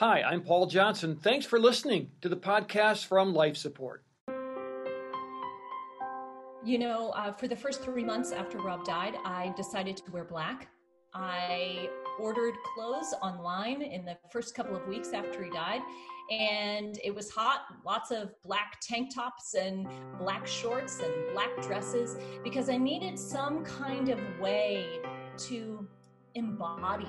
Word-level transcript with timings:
Hi, 0.00 0.22
I'm 0.22 0.40
Paul 0.40 0.64
Johnson. 0.64 1.14
Thanks 1.14 1.44
for 1.44 1.58
listening 1.60 2.12
to 2.22 2.30
the 2.30 2.36
podcast 2.38 3.04
from 3.04 3.34
Life 3.34 3.58
Support. 3.58 4.02
You 6.64 6.78
know, 6.78 7.10
uh, 7.10 7.34
for 7.34 7.48
the 7.48 7.54
first 7.54 7.82
three 7.82 8.02
months 8.02 8.32
after 8.32 8.56
Rob 8.56 8.86
died, 8.86 9.16
I 9.26 9.52
decided 9.58 9.98
to 9.98 10.10
wear 10.10 10.24
black. 10.24 10.68
I 11.12 11.90
ordered 12.18 12.54
clothes 12.74 13.12
online 13.20 13.82
in 13.82 14.06
the 14.06 14.16
first 14.32 14.54
couple 14.54 14.74
of 14.74 14.88
weeks 14.88 15.12
after 15.12 15.44
he 15.44 15.50
died, 15.50 15.82
and 16.30 16.98
it 17.04 17.14
was 17.14 17.30
hot 17.30 17.64
lots 17.84 18.10
of 18.10 18.32
black 18.42 18.80
tank 18.80 19.14
tops 19.14 19.52
and 19.52 19.86
black 20.18 20.46
shorts 20.46 21.00
and 21.00 21.12
black 21.34 21.50
dresses 21.60 22.16
because 22.42 22.70
I 22.70 22.78
needed 22.78 23.18
some 23.18 23.62
kind 23.66 24.08
of 24.08 24.18
way 24.40 25.00
to 25.48 25.86
embody 26.34 27.06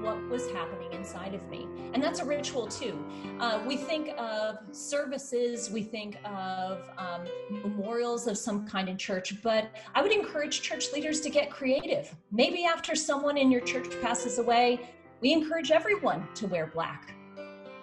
what 0.00 0.20
was 0.28 0.50
happening 0.50 0.92
inside 0.92 1.34
of 1.34 1.48
me. 1.48 1.68
And 1.94 2.02
that's 2.02 2.20
a 2.20 2.24
ritual 2.24 2.66
too. 2.66 2.98
Uh, 3.38 3.62
we 3.66 3.76
think 3.76 4.10
of 4.18 4.58
services, 4.72 5.70
we 5.70 5.82
think 5.82 6.16
of 6.24 6.90
um, 6.98 7.22
memorials 7.50 8.26
of 8.26 8.36
some 8.36 8.66
kind 8.66 8.88
in 8.88 8.98
church, 8.98 9.40
but 9.42 9.70
I 9.94 10.02
would 10.02 10.12
encourage 10.12 10.62
church 10.62 10.92
leaders 10.92 11.20
to 11.20 11.30
get 11.30 11.50
creative. 11.50 12.14
Maybe 12.30 12.64
after 12.64 12.94
someone 12.94 13.36
in 13.36 13.50
your 13.50 13.60
church 13.60 13.88
passes 14.00 14.38
away, 14.38 14.90
we 15.20 15.32
encourage 15.32 15.70
everyone 15.70 16.26
to 16.34 16.46
wear 16.46 16.66
black. 16.66 17.14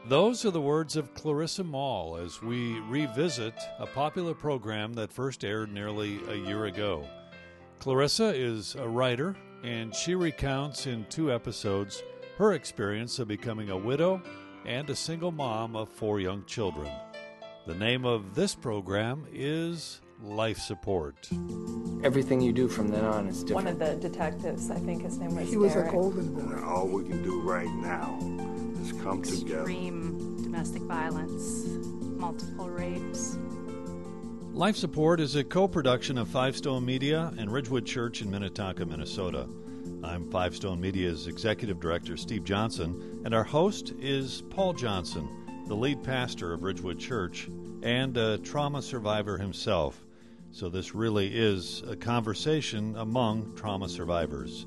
Those 0.07 0.43
are 0.45 0.51
the 0.51 0.61
words 0.61 0.95
of 0.95 1.13
Clarissa 1.13 1.63
Moll 1.63 2.17
as 2.17 2.41
we 2.41 2.79
revisit 2.81 3.53
a 3.77 3.85
popular 3.85 4.33
program 4.33 4.93
that 4.93 5.13
first 5.13 5.45
aired 5.45 5.71
nearly 5.71 6.19
a 6.29 6.35
year 6.35 6.65
ago. 6.65 7.05
Clarissa 7.79 8.33
is 8.35 8.75
a 8.75 8.87
writer, 8.87 9.35
and 9.63 9.93
she 9.93 10.15
recounts 10.15 10.87
in 10.87 11.05
two 11.09 11.31
episodes 11.31 12.03
her 12.37 12.53
experience 12.53 13.19
of 13.19 13.27
becoming 13.27 13.69
a 13.69 13.77
widow 13.77 14.21
and 14.65 14.89
a 14.89 14.95
single 14.95 15.31
mom 15.31 15.75
of 15.75 15.89
four 15.89 16.19
young 16.19 16.45
children. 16.45 16.89
The 17.67 17.75
name 17.75 18.05
of 18.05 18.35
this 18.35 18.55
program 18.55 19.25
is 19.31 20.01
Life 20.23 20.57
Support. 20.57 21.29
Everything 22.03 22.41
you 22.41 22.51
do 22.53 22.67
from 22.67 22.87
then 22.87 23.03
on 23.03 23.27
is 23.27 23.43
different. 23.43 23.65
One 23.65 23.67
of 23.67 23.79
the 23.79 23.95
detectives, 23.95 24.71
I 24.71 24.79
think 24.79 25.03
his 25.03 25.17
name 25.17 25.35
was 25.35 25.49
He 25.49 25.57
was 25.57 25.75
a 25.75 25.83
golden 25.83 26.33
boy. 26.33 26.41
And 26.41 26.63
all 26.63 26.87
we 26.87 27.03
can 27.07 27.21
do 27.23 27.41
right 27.41 27.69
now 27.69 28.17
is 28.81 28.93
come 29.01 29.21
together. 29.21 29.61
extreme 29.61 30.41
domestic 30.41 30.81
violence, 30.83 31.65
multiple 32.17 32.69
rapes. 32.69 33.37
Life 34.59 34.75
Support 34.75 35.21
is 35.21 35.37
a 35.37 35.43
co 35.45 35.69
production 35.69 36.17
of 36.17 36.27
Five 36.27 36.53
Stone 36.57 36.83
Media 36.83 37.31
and 37.37 37.49
Ridgewood 37.49 37.85
Church 37.85 38.21
in 38.21 38.29
Minnetonka, 38.29 38.85
Minnesota. 38.85 39.47
I'm 40.03 40.29
Five 40.29 40.53
Stone 40.53 40.81
Media's 40.81 41.27
Executive 41.27 41.79
Director, 41.79 42.17
Steve 42.17 42.43
Johnson, 42.43 43.21
and 43.23 43.33
our 43.33 43.45
host 43.45 43.93
is 44.01 44.43
Paul 44.49 44.73
Johnson, 44.73 45.29
the 45.67 45.75
lead 45.77 46.03
pastor 46.03 46.51
of 46.51 46.63
Ridgewood 46.63 46.99
Church 46.99 47.47
and 47.83 48.17
a 48.17 48.37
trauma 48.39 48.81
survivor 48.81 49.37
himself. 49.37 50.03
So, 50.51 50.67
this 50.67 50.93
really 50.93 51.27
is 51.33 51.81
a 51.87 51.95
conversation 51.95 52.97
among 52.97 53.55
trauma 53.55 53.87
survivors. 53.87 54.65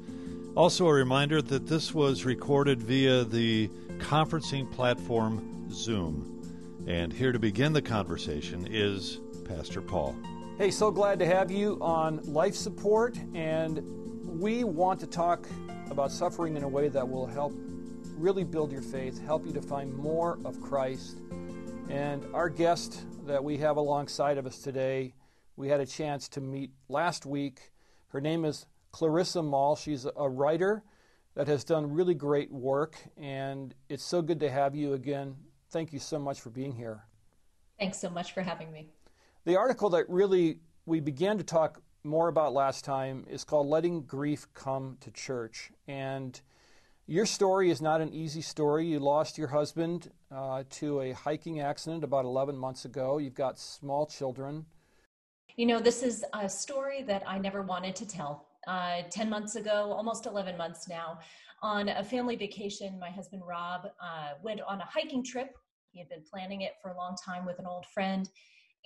Also, 0.55 0.89
a 0.89 0.93
reminder 0.95 1.43
that 1.43 1.67
this 1.67 1.93
was 1.93 2.25
recorded 2.25 2.83
via 2.83 3.25
the 3.25 3.69
conferencing 3.99 4.73
platform 4.73 5.71
Zoom. 5.71 6.87
And 6.87 7.13
here 7.13 7.31
to 7.31 7.39
begin 7.39 7.75
the 7.75 7.83
conversation 7.83 8.67
is 8.71 9.21
Pastor 9.57 9.83
Paul. 9.83 10.17
Hey, 10.57 10.71
so 10.71 10.91
glad 10.91 11.19
to 11.19 11.27
have 11.27 11.51
you 11.51 11.77
on 11.83 12.23
life 12.25 12.55
support. 12.55 13.19
And 13.35 13.83
we 14.41 14.65
want 14.65 14.99
to 15.01 15.07
talk 15.07 15.47
about 15.91 16.11
suffering 16.11 16.57
in 16.57 16.63
a 16.63 16.69
way 16.69 16.89
that 16.89 17.07
will 17.07 17.27
help 17.27 17.53
really 18.17 18.45
build 18.45 18.73
your 18.73 18.81
faith, 18.81 19.23
help 19.23 19.45
you 19.47 19.53
to 19.53 19.61
find 19.61 19.95
more 19.95 20.39
of 20.47 20.59
Christ. 20.63 21.19
And 21.91 22.25
our 22.33 22.49
guest 22.49 23.05
that 23.27 23.45
we 23.45 23.59
have 23.59 23.77
alongside 23.77 24.39
of 24.39 24.47
us 24.47 24.59
today, 24.59 25.15
we 25.57 25.69
had 25.69 25.81
a 25.81 25.87
chance 25.87 26.29
to 26.31 26.41
meet 26.41 26.71
last 26.89 27.27
week. 27.27 27.73
Her 28.09 28.23
name 28.23 28.47
is 28.47 28.65
Clarissa 28.91 29.43
Moll. 29.43 29.77
She's 29.77 30.07
a 30.17 30.29
writer 30.31 30.83
that 31.35 31.47
has 31.47 31.63
done 31.63 31.93
really 31.93 32.15
great 32.15 32.51
work. 32.51 32.97
And 33.19 33.75
it's 33.91 34.05
so 34.05 34.23
good 34.23 34.41
to 34.41 34.51
have 34.51 34.75
you 34.75 34.95
again. 34.95 35.37
Thank 35.71 35.93
you 35.93 35.99
so 35.99 36.19
much 36.19 36.41
for 36.41 36.49
being 36.49 36.73
here. 36.73 37.05
Thanks 37.79 37.99
so 37.99 38.09
much 38.09 38.33
for 38.33 38.41
having 38.41 38.73
me. 38.73 38.89
The 39.45 39.57
article 39.57 39.91
that 39.91 40.09
really 40.09 40.61
we 40.87 41.01
began 41.01 41.37
to 41.39 41.45
talk 41.45 41.83
more 42.05 42.29
about 42.29 42.53
last 42.53 42.85
time 42.85 43.27
is 43.29 43.43
called 43.43 43.67
Letting 43.67 44.03
Grief 44.03 44.47
Come 44.55 44.99
to 45.01 45.11
Church. 45.11 45.73
And 45.89 46.41
your 47.09 47.27
story 47.27 47.69
is 47.69 47.83
not 47.83 48.01
an 48.01 48.15
easy 48.15 48.41
story. 48.41 48.87
You 48.87 49.01
lost 49.01 49.37
your 49.37 49.49
husband 49.49 50.13
uh, 50.31 50.63
to 50.71 51.01
a 51.01 51.13
hiking 51.13 51.59
accident 51.59 52.05
about 52.05 52.25
11 52.25 52.57
months 52.57 52.85
ago. 52.85 53.19
You've 53.19 53.35
got 53.35 53.59
small 53.59 54.07
children. 54.07 54.65
You 55.57 55.67
know, 55.67 55.81
this 55.81 56.05
is 56.05 56.25
a 56.35 56.49
story 56.49 57.03
that 57.03 57.25
I 57.27 57.39
never 57.39 57.63
wanted 57.63 57.97
to 57.97 58.07
tell. 58.07 58.47
Uh, 58.69 59.03
10 59.11 59.29
months 59.29 59.57
ago, 59.57 59.93
almost 59.93 60.27
11 60.27 60.57
months 60.57 60.89
now, 60.89 61.19
on 61.63 61.89
a 61.89 62.05
family 62.05 62.37
vacation, 62.37 62.97
my 63.01 63.11
husband 63.11 63.43
Rob 63.45 63.87
uh, 64.01 64.35
went 64.41 64.61
on 64.61 64.81
a 64.81 64.87
hiking 64.87 65.25
trip. 65.25 65.49
He 65.91 65.99
had 65.99 66.09
been 66.09 66.23
planning 66.31 66.61
it 66.61 66.75
for 66.81 66.93
a 66.93 66.97
long 66.97 67.17
time 67.17 67.45
with 67.45 67.59
an 67.59 67.67
old 67.67 67.87
friend, 67.93 68.29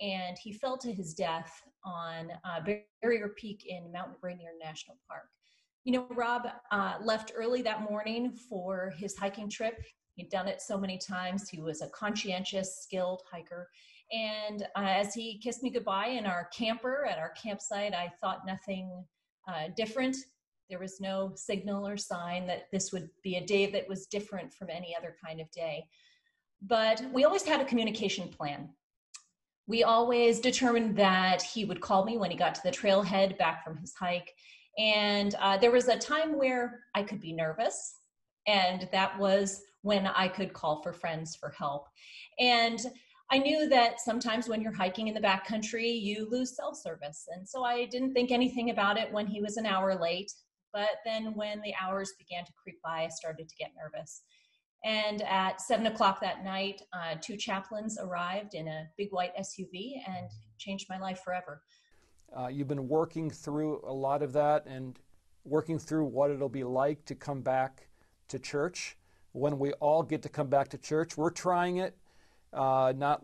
and 0.01 0.37
he 0.37 0.51
fell 0.53 0.77
to 0.77 0.93
his 0.93 1.13
death 1.13 1.61
on 1.83 2.31
uh, 2.43 2.59
Barrier 3.01 3.29
Peak 3.37 3.65
in 3.67 3.91
Mount 3.91 4.11
Rainier 4.21 4.51
National 4.61 4.97
Park. 5.07 5.27
You 5.83 5.93
know, 5.93 6.07
Rob 6.11 6.47
uh, 6.71 6.95
left 7.01 7.31
early 7.35 7.61
that 7.61 7.89
morning 7.89 8.31
for 8.31 8.93
his 8.97 9.17
hiking 9.17 9.49
trip. 9.49 9.81
He'd 10.15 10.29
done 10.29 10.47
it 10.47 10.61
so 10.61 10.77
many 10.77 10.97
times. 10.97 11.49
He 11.49 11.61
was 11.61 11.81
a 11.81 11.89
conscientious, 11.89 12.81
skilled 12.81 13.21
hiker. 13.31 13.69
And 14.11 14.63
uh, 14.75 14.83
as 14.83 15.13
he 15.13 15.39
kissed 15.39 15.63
me 15.63 15.69
goodbye 15.69 16.07
in 16.07 16.25
our 16.25 16.49
camper 16.53 17.05
at 17.05 17.17
our 17.17 17.31
campsite, 17.41 17.93
I 17.93 18.11
thought 18.21 18.45
nothing 18.45 19.05
uh, 19.47 19.69
different. 19.75 20.17
There 20.69 20.79
was 20.79 20.99
no 20.99 21.31
signal 21.35 21.87
or 21.87 21.97
sign 21.97 22.47
that 22.47 22.67
this 22.71 22.91
would 22.91 23.09
be 23.23 23.35
a 23.35 23.45
day 23.45 23.71
that 23.71 23.87
was 23.87 24.07
different 24.07 24.53
from 24.53 24.69
any 24.69 24.95
other 24.97 25.15
kind 25.23 25.39
of 25.39 25.49
day. 25.51 25.85
But 26.61 27.01
we 27.13 27.23
always 27.23 27.43
had 27.43 27.61
a 27.61 27.65
communication 27.65 28.27
plan. 28.27 28.69
We 29.67 29.83
always 29.83 30.39
determined 30.39 30.95
that 30.97 31.41
he 31.41 31.65
would 31.65 31.81
call 31.81 32.05
me 32.05 32.17
when 32.17 32.31
he 32.31 32.37
got 32.37 32.55
to 32.55 32.61
the 32.63 32.71
trailhead 32.71 33.37
back 33.37 33.63
from 33.63 33.77
his 33.77 33.93
hike. 33.93 34.33
And 34.77 35.35
uh, 35.35 35.57
there 35.57 35.71
was 35.71 35.87
a 35.87 35.97
time 35.97 36.37
where 36.37 36.81
I 36.95 37.03
could 37.03 37.19
be 37.19 37.33
nervous, 37.33 37.95
and 38.45 38.87
that 38.91 39.17
was 39.19 39.61
when 39.81 40.07
I 40.07 40.27
could 40.27 40.53
call 40.53 40.81
for 40.81 40.93
friends 40.93 41.35
for 41.35 41.49
help. 41.49 41.87
And 42.39 42.79
I 43.29 43.39
knew 43.39 43.67
that 43.69 43.99
sometimes 43.99 44.47
when 44.47 44.61
you're 44.61 44.73
hiking 44.73 45.07
in 45.09 45.13
the 45.13 45.19
backcountry, 45.19 46.01
you 46.01 46.29
lose 46.29 46.55
cell 46.55 46.73
service. 46.73 47.27
And 47.33 47.47
so 47.47 47.63
I 47.63 47.85
didn't 47.85 48.13
think 48.13 48.31
anything 48.31 48.69
about 48.69 48.97
it 48.97 49.11
when 49.11 49.27
he 49.27 49.41
was 49.41 49.57
an 49.57 49.65
hour 49.65 49.99
late. 49.99 50.31
But 50.71 50.99
then 51.05 51.33
when 51.33 51.59
the 51.61 51.73
hours 51.81 52.13
began 52.17 52.45
to 52.45 52.53
creep 52.61 52.81
by, 52.83 53.03
I 53.03 53.09
started 53.09 53.49
to 53.49 53.55
get 53.55 53.71
nervous. 53.75 54.21
And 54.85 55.21
at 55.23 55.61
seven 55.61 55.87
o'clock 55.87 56.21
that 56.21 56.43
night, 56.43 56.81
uh, 56.93 57.15
two 57.21 57.35
chaplains 57.35 57.97
arrived 57.99 58.53
in 58.53 58.67
a 58.67 58.87
big 58.97 59.11
white 59.11 59.35
SUV 59.35 60.01
and 60.07 60.29
changed 60.57 60.87
my 60.89 60.97
life 60.99 61.21
forever. 61.23 61.61
Uh, 62.35 62.47
you've 62.47 62.67
been 62.67 62.87
working 62.87 63.29
through 63.29 63.81
a 63.85 63.93
lot 63.93 64.21
of 64.21 64.33
that 64.33 64.65
and 64.65 64.99
working 65.43 65.79
through 65.79 66.05
what 66.05 66.29
it'll 66.29 66.49
be 66.49 66.63
like 66.63 67.05
to 67.05 67.15
come 67.15 67.41
back 67.41 67.87
to 68.27 68.37
church 68.37 68.97
when 69.31 69.59
we 69.59 69.71
all 69.73 70.03
get 70.03 70.21
to 70.21 70.29
come 70.29 70.47
back 70.47 70.69
to 70.69 70.77
church. 70.77 71.17
We're 71.17 71.29
trying 71.29 71.77
it 71.77 71.97
uh, 72.53 72.93
not 72.95 73.23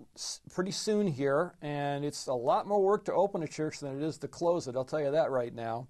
pretty 0.51 0.71
soon 0.71 1.07
here, 1.07 1.55
and 1.61 2.03
it's 2.05 2.27
a 2.27 2.33
lot 2.33 2.67
more 2.67 2.81
work 2.81 3.05
to 3.05 3.13
open 3.13 3.43
a 3.43 3.47
church 3.47 3.79
than 3.79 4.01
it 4.01 4.05
is 4.05 4.17
to 4.19 4.27
close 4.27 4.67
it. 4.67 4.75
I'll 4.75 4.85
tell 4.85 5.01
you 5.01 5.11
that 5.11 5.31
right 5.31 5.53
now. 5.53 5.87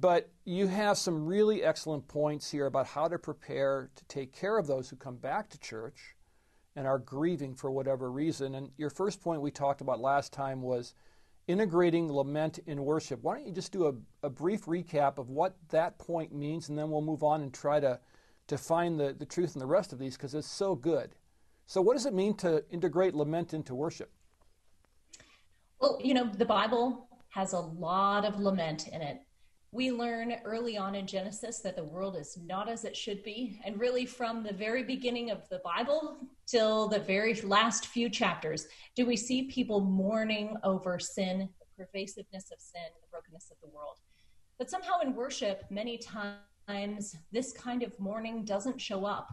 But 0.00 0.30
you 0.44 0.66
have 0.66 0.96
some 0.96 1.26
really 1.26 1.62
excellent 1.62 2.08
points 2.08 2.50
here 2.50 2.66
about 2.66 2.86
how 2.86 3.06
to 3.08 3.18
prepare 3.18 3.90
to 3.94 4.04
take 4.06 4.32
care 4.32 4.56
of 4.56 4.66
those 4.66 4.88
who 4.88 4.96
come 4.96 5.16
back 5.16 5.50
to 5.50 5.60
church 5.60 6.14
and 6.74 6.86
are 6.86 6.98
grieving 6.98 7.54
for 7.54 7.70
whatever 7.70 8.10
reason. 8.10 8.54
And 8.54 8.70
your 8.78 8.88
first 8.88 9.20
point 9.20 9.42
we 9.42 9.50
talked 9.50 9.82
about 9.82 10.00
last 10.00 10.32
time 10.32 10.62
was 10.62 10.94
integrating 11.48 12.10
lament 12.10 12.60
in 12.66 12.84
worship. 12.84 13.22
Why 13.22 13.34
don't 13.34 13.46
you 13.46 13.52
just 13.52 13.72
do 13.72 13.88
a, 13.88 14.26
a 14.26 14.30
brief 14.30 14.64
recap 14.64 15.18
of 15.18 15.28
what 15.28 15.56
that 15.68 15.98
point 15.98 16.32
means, 16.32 16.68
and 16.68 16.78
then 16.78 16.90
we'll 16.90 17.02
move 17.02 17.22
on 17.22 17.42
and 17.42 17.52
try 17.52 17.80
to, 17.80 17.98
to 18.46 18.56
find 18.56 18.98
the, 18.98 19.14
the 19.18 19.26
truth 19.26 19.54
in 19.54 19.58
the 19.58 19.66
rest 19.66 19.92
of 19.92 19.98
these 19.98 20.16
because 20.16 20.34
it's 20.34 20.48
so 20.48 20.74
good. 20.74 21.14
So, 21.66 21.82
what 21.82 21.94
does 21.94 22.06
it 22.06 22.14
mean 22.14 22.34
to 22.38 22.64
integrate 22.70 23.14
lament 23.14 23.52
into 23.52 23.74
worship? 23.74 24.10
Well, 25.80 25.98
you 26.02 26.14
know, 26.14 26.30
the 26.32 26.44
Bible 26.44 27.08
has 27.30 27.52
a 27.52 27.60
lot 27.60 28.24
of 28.24 28.38
lament 28.38 28.88
in 28.88 29.02
it. 29.02 29.20
We 29.72 29.92
learn 29.92 30.34
early 30.44 30.76
on 30.76 30.96
in 30.96 31.06
Genesis 31.06 31.60
that 31.60 31.76
the 31.76 31.84
world 31.84 32.16
is 32.16 32.36
not 32.44 32.68
as 32.68 32.84
it 32.84 32.96
should 32.96 33.22
be. 33.22 33.60
And 33.64 33.78
really, 33.78 34.04
from 34.04 34.42
the 34.42 34.52
very 34.52 34.82
beginning 34.82 35.30
of 35.30 35.48
the 35.48 35.60
Bible 35.62 36.18
till 36.46 36.88
the 36.88 36.98
very 36.98 37.34
last 37.42 37.86
few 37.86 38.10
chapters, 38.10 38.66
do 38.96 39.06
we 39.06 39.16
see 39.16 39.44
people 39.44 39.80
mourning 39.80 40.56
over 40.64 40.98
sin, 40.98 41.48
the 41.60 41.84
pervasiveness 41.84 42.50
of 42.50 42.60
sin, 42.60 42.82
the 43.00 43.08
brokenness 43.12 43.52
of 43.52 43.58
the 43.62 43.68
world. 43.74 43.98
But 44.58 44.70
somehow 44.70 45.00
in 45.00 45.14
worship, 45.14 45.64
many 45.70 45.98
times, 45.98 47.16
this 47.30 47.52
kind 47.52 47.82
of 47.82 47.98
mourning 48.00 48.44
doesn't 48.44 48.80
show 48.80 49.04
up. 49.04 49.30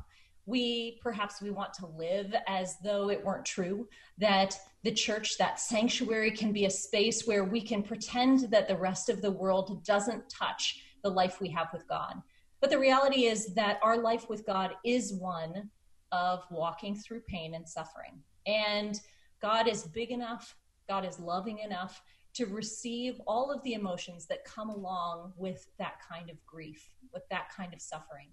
We 0.47 0.97
perhaps 1.01 1.41
we 1.41 1.51
want 1.51 1.73
to 1.73 1.85
live 1.85 2.33
as 2.47 2.77
though 2.83 3.09
it 3.09 3.23
weren't 3.23 3.45
true 3.45 3.87
that 4.17 4.57
the 4.83 4.91
church 4.91 5.37
that 5.37 5.59
sanctuary 5.59 6.31
can 6.31 6.51
be 6.53 6.65
a 6.65 6.69
space 6.69 7.27
where 7.27 7.43
we 7.43 7.61
can 7.61 7.83
pretend 7.83 8.49
that 8.49 8.67
the 8.67 8.75
rest 8.75 9.09
of 9.09 9.21
the 9.21 9.31
world 9.31 9.83
doesn't 9.85 10.27
touch 10.29 10.81
the 11.03 11.09
life 11.09 11.39
we 11.41 11.49
have 11.49 11.67
with 11.73 11.87
god. 11.87 12.15
But 12.61 12.71
the 12.71 12.79
reality 12.79 13.25
is 13.25 13.53
that 13.53 13.77
our 13.83 13.97
life 13.97 14.29
with 14.29 14.45
god 14.45 14.71
is 14.83 15.13
one 15.13 15.69
of 16.13 16.43
walking 16.49 16.95
through 16.95 17.21
pain 17.27 17.53
and 17.53 17.67
suffering. 17.67 18.23
And 18.47 18.99
god 19.41 19.67
is 19.67 19.83
big 19.83 20.11
enough 20.11 20.55
god 20.87 21.05
is 21.05 21.19
loving 21.19 21.59
enough 21.59 22.01
to 22.33 22.45
receive 22.45 23.19
all 23.27 23.51
of 23.51 23.61
the 23.63 23.73
emotions 23.73 24.25
that 24.27 24.45
come 24.45 24.69
along 24.69 25.33
with 25.35 25.67
that 25.77 25.95
kind 26.09 26.29
of 26.29 26.37
grief 26.45 26.89
with 27.13 27.27
that 27.29 27.49
kind 27.55 27.73
of 27.73 27.81
suffering 27.81 28.29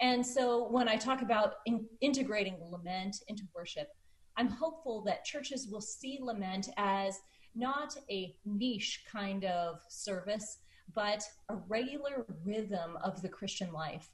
and 0.00 0.24
so 0.24 0.68
when 0.70 0.88
I 0.88 0.96
talk 0.96 1.22
about 1.22 1.54
in, 1.66 1.86
integrating 2.00 2.58
lament 2.70 3.16
into 3.28 3.44
worship, 3.54 3.88
I'm 4.36 4.48
hopeful 4.48 5.02
that 5.04 5.24
churches 5.24 5.68
will 5.70 5.80
see 5.80 6.18
lament 6.20 6.68
as 6.76 7.20
not 7.54 7.96
a 8.10 8.34
niche 8.44 9.04
kind 9.10 9.44
of 9.44 9.80
service, 9.88 10.58
but 10.94 11.22
a 11.48 11.56
regular 11.68 12.26
rhythm 12.44 12.98
of 13.02 13.22
the 13.22 13.28
Christian 13.28 13.72
life. 13.72 14.10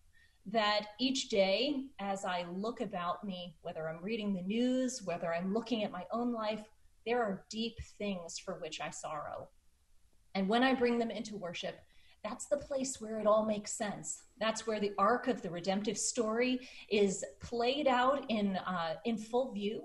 That 0.47 0.89
each 0.99 1.29
day, 1.29 1.85
as 1.99 2.25
I 2.25 2.47
look 2.53 2.81
about 2.81 3.25
me, 3.25 3.57
whether 3.63 3.89
I'm 3.89 4.03
reading 4.03 4.35
the 4.35 4.43
news, 4.43 5.03
whether 5.05 5.33
I'm 5.33 5.55
looking 5.55 5.85
at 5.85 5.93
my 5.93 6.05
own 6.13 6.33
life, 6.33 6.63
there 7.07 7.23
are 7.23 7.45
deep 7.51 7.77
things 7.99 8.39
for 8.39 8.59
which 8.61 8.81
I 8.81 8.91
sorrow. 8.91 9.49
And 10.35 10.49
when 10.49 10.63
I 10.63 10.75
bring 10.75 10.99
them 10.99 11.11
into 11.11 11.37
worship, 11.37 11.81
that's 12.23 12.47
the 12.47 12.57
place 12.57 13.01
where 13.01 13.19
it 13.19 13.27
all 13.27 13.45
makes 13.45 13.73
sense. 13.73 14.23
That's 14.39 14.67
where 14.67 14.81
the 14.81 14.93
arc 14.99 15.29
of 15.29 15.43
the 15.43 15.51
redemptive 15.51 15.97
story 15.97 16.61
is 16.91 17.25
played 17.41 17.89
out 17.89 18.25
in 18.29 18.57
uh, 18.57 18.95
in 19.05 19.17
full 19.17 19.53
view. 19.53 19.85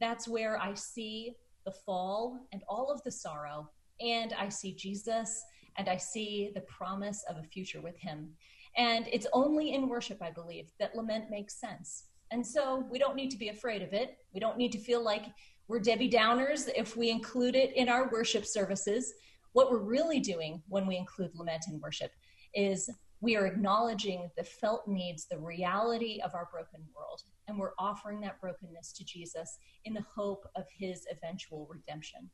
That's 0.00 0.26
where 0.26 0.60
I 0.60 0.74
see 0.74 1.34
the 1.64 1.72
fall 1.72 2.46
and 2.52 2.62
all 2.68 2.90
of 2.90 3.02
the 3.02 3.10
sorrow, 3.10 3.70
and 4.00 4.32
I 4.34 4.48
see 4.48 4.74
Jesus, 4.74 5.42
and 5.76 5.88
I 5.88 5.96
see 5.96 6.50
the 6.54 6.62
promise 6.62 7.24
of 7.28 7.36
a 7.36 7.42
future 7.42 7.80
with 7.80 7.96
Him. 7.98 8.30
And 8.76 9.06
it's 9.12 9.26
only 9.32 9.72
in 9.74 9.88
worship, 9.88 10.18
I 10.20 10.30
believe, 10.30 10.72
that 10.80 10.96
lament 10.96 11.30
makes 11.30 11.60
sense. 11.60 12.04
And 12.30 12.44
so 12.44 12.84
we 12.90 12.98
don't 12.98 13.14
need 13.14 13.30
to 13.30 13.38
be 13.38 13.50
afraid 13.50 13.82
of 13.82 13.92
it. 13.92 14.18
We 14.32 14.40
don't 14.40 14.58
need 14.58 14.72
to 14.72 14.78
feel 14.78 15.02
like 15.02 15.26
we're 15.68 15.80
Debbie 15.80 16.10
Downers 16.10 16.68
if 16.74 16.96
we 16.96 17.10
include 17.10 17.54
it 17.54 17.74
in 17.76 17.88
our 17.88 18.10
worship 18.10 18.44
services. 18.44 19.14
What 19.54 19.70
we're 19.70 19.78
really 19.78 20.18
doing 20.18 20.60
when 20.68 20.84
we 20.84 20.96
include 20.96 21.30
lament 21.34 21.66
in 21.68 21.80
worship 21.80 22.10
is 22.54 22.90
we 23.20 23.36
are 23.36 23.46
acknowledging 23.46 24.28
the 24.36 24.42
felt 24.42 24.86
needs, 24.88 25.26
the 25.30 25.38
reality 25.38 26.20
of 26.24 26.34
our 26.34 26.48
broken 26.52 26.80
world, 26.94 27.22
and 27.46 27.56
we're 27.56 27.72
offering 27.78 28.20
that 28.20 28.40
brokenness 28.40 28.92
to 28.94 29.04
Jesus 29.04 29.58
in 29.84 29.94
the 29.94 30.04
hope 30.14 30.44
of 30.56 30.64
his 30.76 31.06
eventual 31.08 31.68
redemption. 31.70 32.28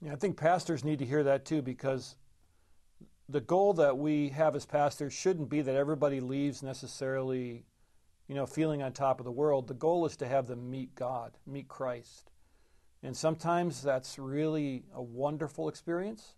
Yeah, 0.00 0.14
I 0.14 0.16
think 0.16 0.38
pastors 0.38 0.82
need 0.82 0.98
to 1.00 1.04
hear 1.04 1.22
that 1.24 1.44
too 1.44 1.60
because 1.60 2.16
the 3.28 3.42
goal 3.42 3.74
that 3.74 3.98
we 3.98 4.30
have 4.30 4.56
as 4.56 4.64
pastors 4.64 5.12
shouldn't 5.12 5.50
be 5.50 5.60
that 5.60 5.76
everybody 5.76 6.20
leaves 6.20 6.62
necessarily, 6.62 7.66
you 8.28 8.34
know, 8.34 8.46
feeling 8.46 8.82
on 8.82 8.92
top 8.92 9.20
of 9.20 9.26
the 9.26 9.30
world. 9.30 9.68
The 9.68 9.74
goal 9.74 10.06
is 10.06 10.16
to 10.16 10.26
have 10.26 10.46
them 10.46 10.70
meet 10.70 10.94
God, 10.94 11.36
meet 11.46 11.68
Christ. 11.68 12.30
And 13.02 13.14
sometimes 13.14 13.82
that's 13.82 14.18
really 14.18 14.84
a 14.94 15.02
wonderful 15.02 15.68
experience. 15.68 16.32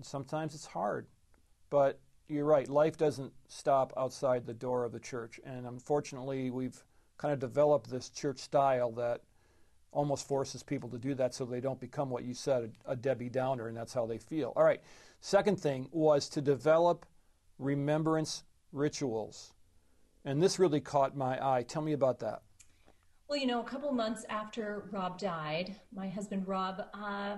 Sometimes 0.00 0.54
it's 0.54 0.66
hard. 0.66 1.06
But 1.70 2.00
you're 2.28 2.44
right, 2.44 2.68
life 2.68 2.96
doesn't 2.96 3.32
stop 3.48 3.92
outside 3.96 4.46
the 4.46 4.54
door 4.54 4.84
of 4.84 4.92
the 4.92 5.00
church. 5.00 5.40
And 5.44 5.66
unfortunately, 5.66 6.50
we've 6.50 6.82
kind 7.18 7.32
of 7.32 7.40
developed 7.40 7.90
this 7.90 8.08
church 8.08 8.38
style 8.38 8.90
that 8.92 9.20
almost 9.92 10.26
forces 10.26 10.62
people 10.62 10.88
to 10.88 10.98
do 10.98 11.14
that 11.14 11.34
so 11.34 11.44
they 11.44 11.60
don't 11.60 11.78
become 11.78 12.10
what 12.10 12.24
you 12.24 12.34
said, 12.34 12.72
a, 12.86 12.92
a 12.92 12.96
Debbie 12.96 13.28
Downer, 13.28 13.68
and 13.68 13.76
that's 13.76 13.92
how 13.92 14.06
they 14.06 14.18
feel. 14.18 14.52
All 14.56 14.64
right. 14.64 14.80
Second 15.20 15.60
thing 15.60 15.88
was 15.92 16.28
to 16.30 16.40
develop 16.40 17.06
remembrance 17.58 18.44
rituals. 18.72 19.52
And 20.24 20.42
this 20.42 20.58
really 20.58 20.80
caught 20.80 21.16
my 21.16 21.38
eye. 21.44 21.62
Tell 21.62 21.82
me 21.82 21.92
about 21.92 22.20
that. 22.20 22.42
Well, 23.28 23.38
you 23.38 23.46
know, 23.46 23.60
a 23.60 23.64
couple 23.64 23.92
months 23.92 24.24
after 24.28 24.88
Rob 24.90 25.18
died, 25.18 25.76
my 25.94 26.08
husband 26.08 26.46
Rob 26.46 26.82
uh, 26.92 27.36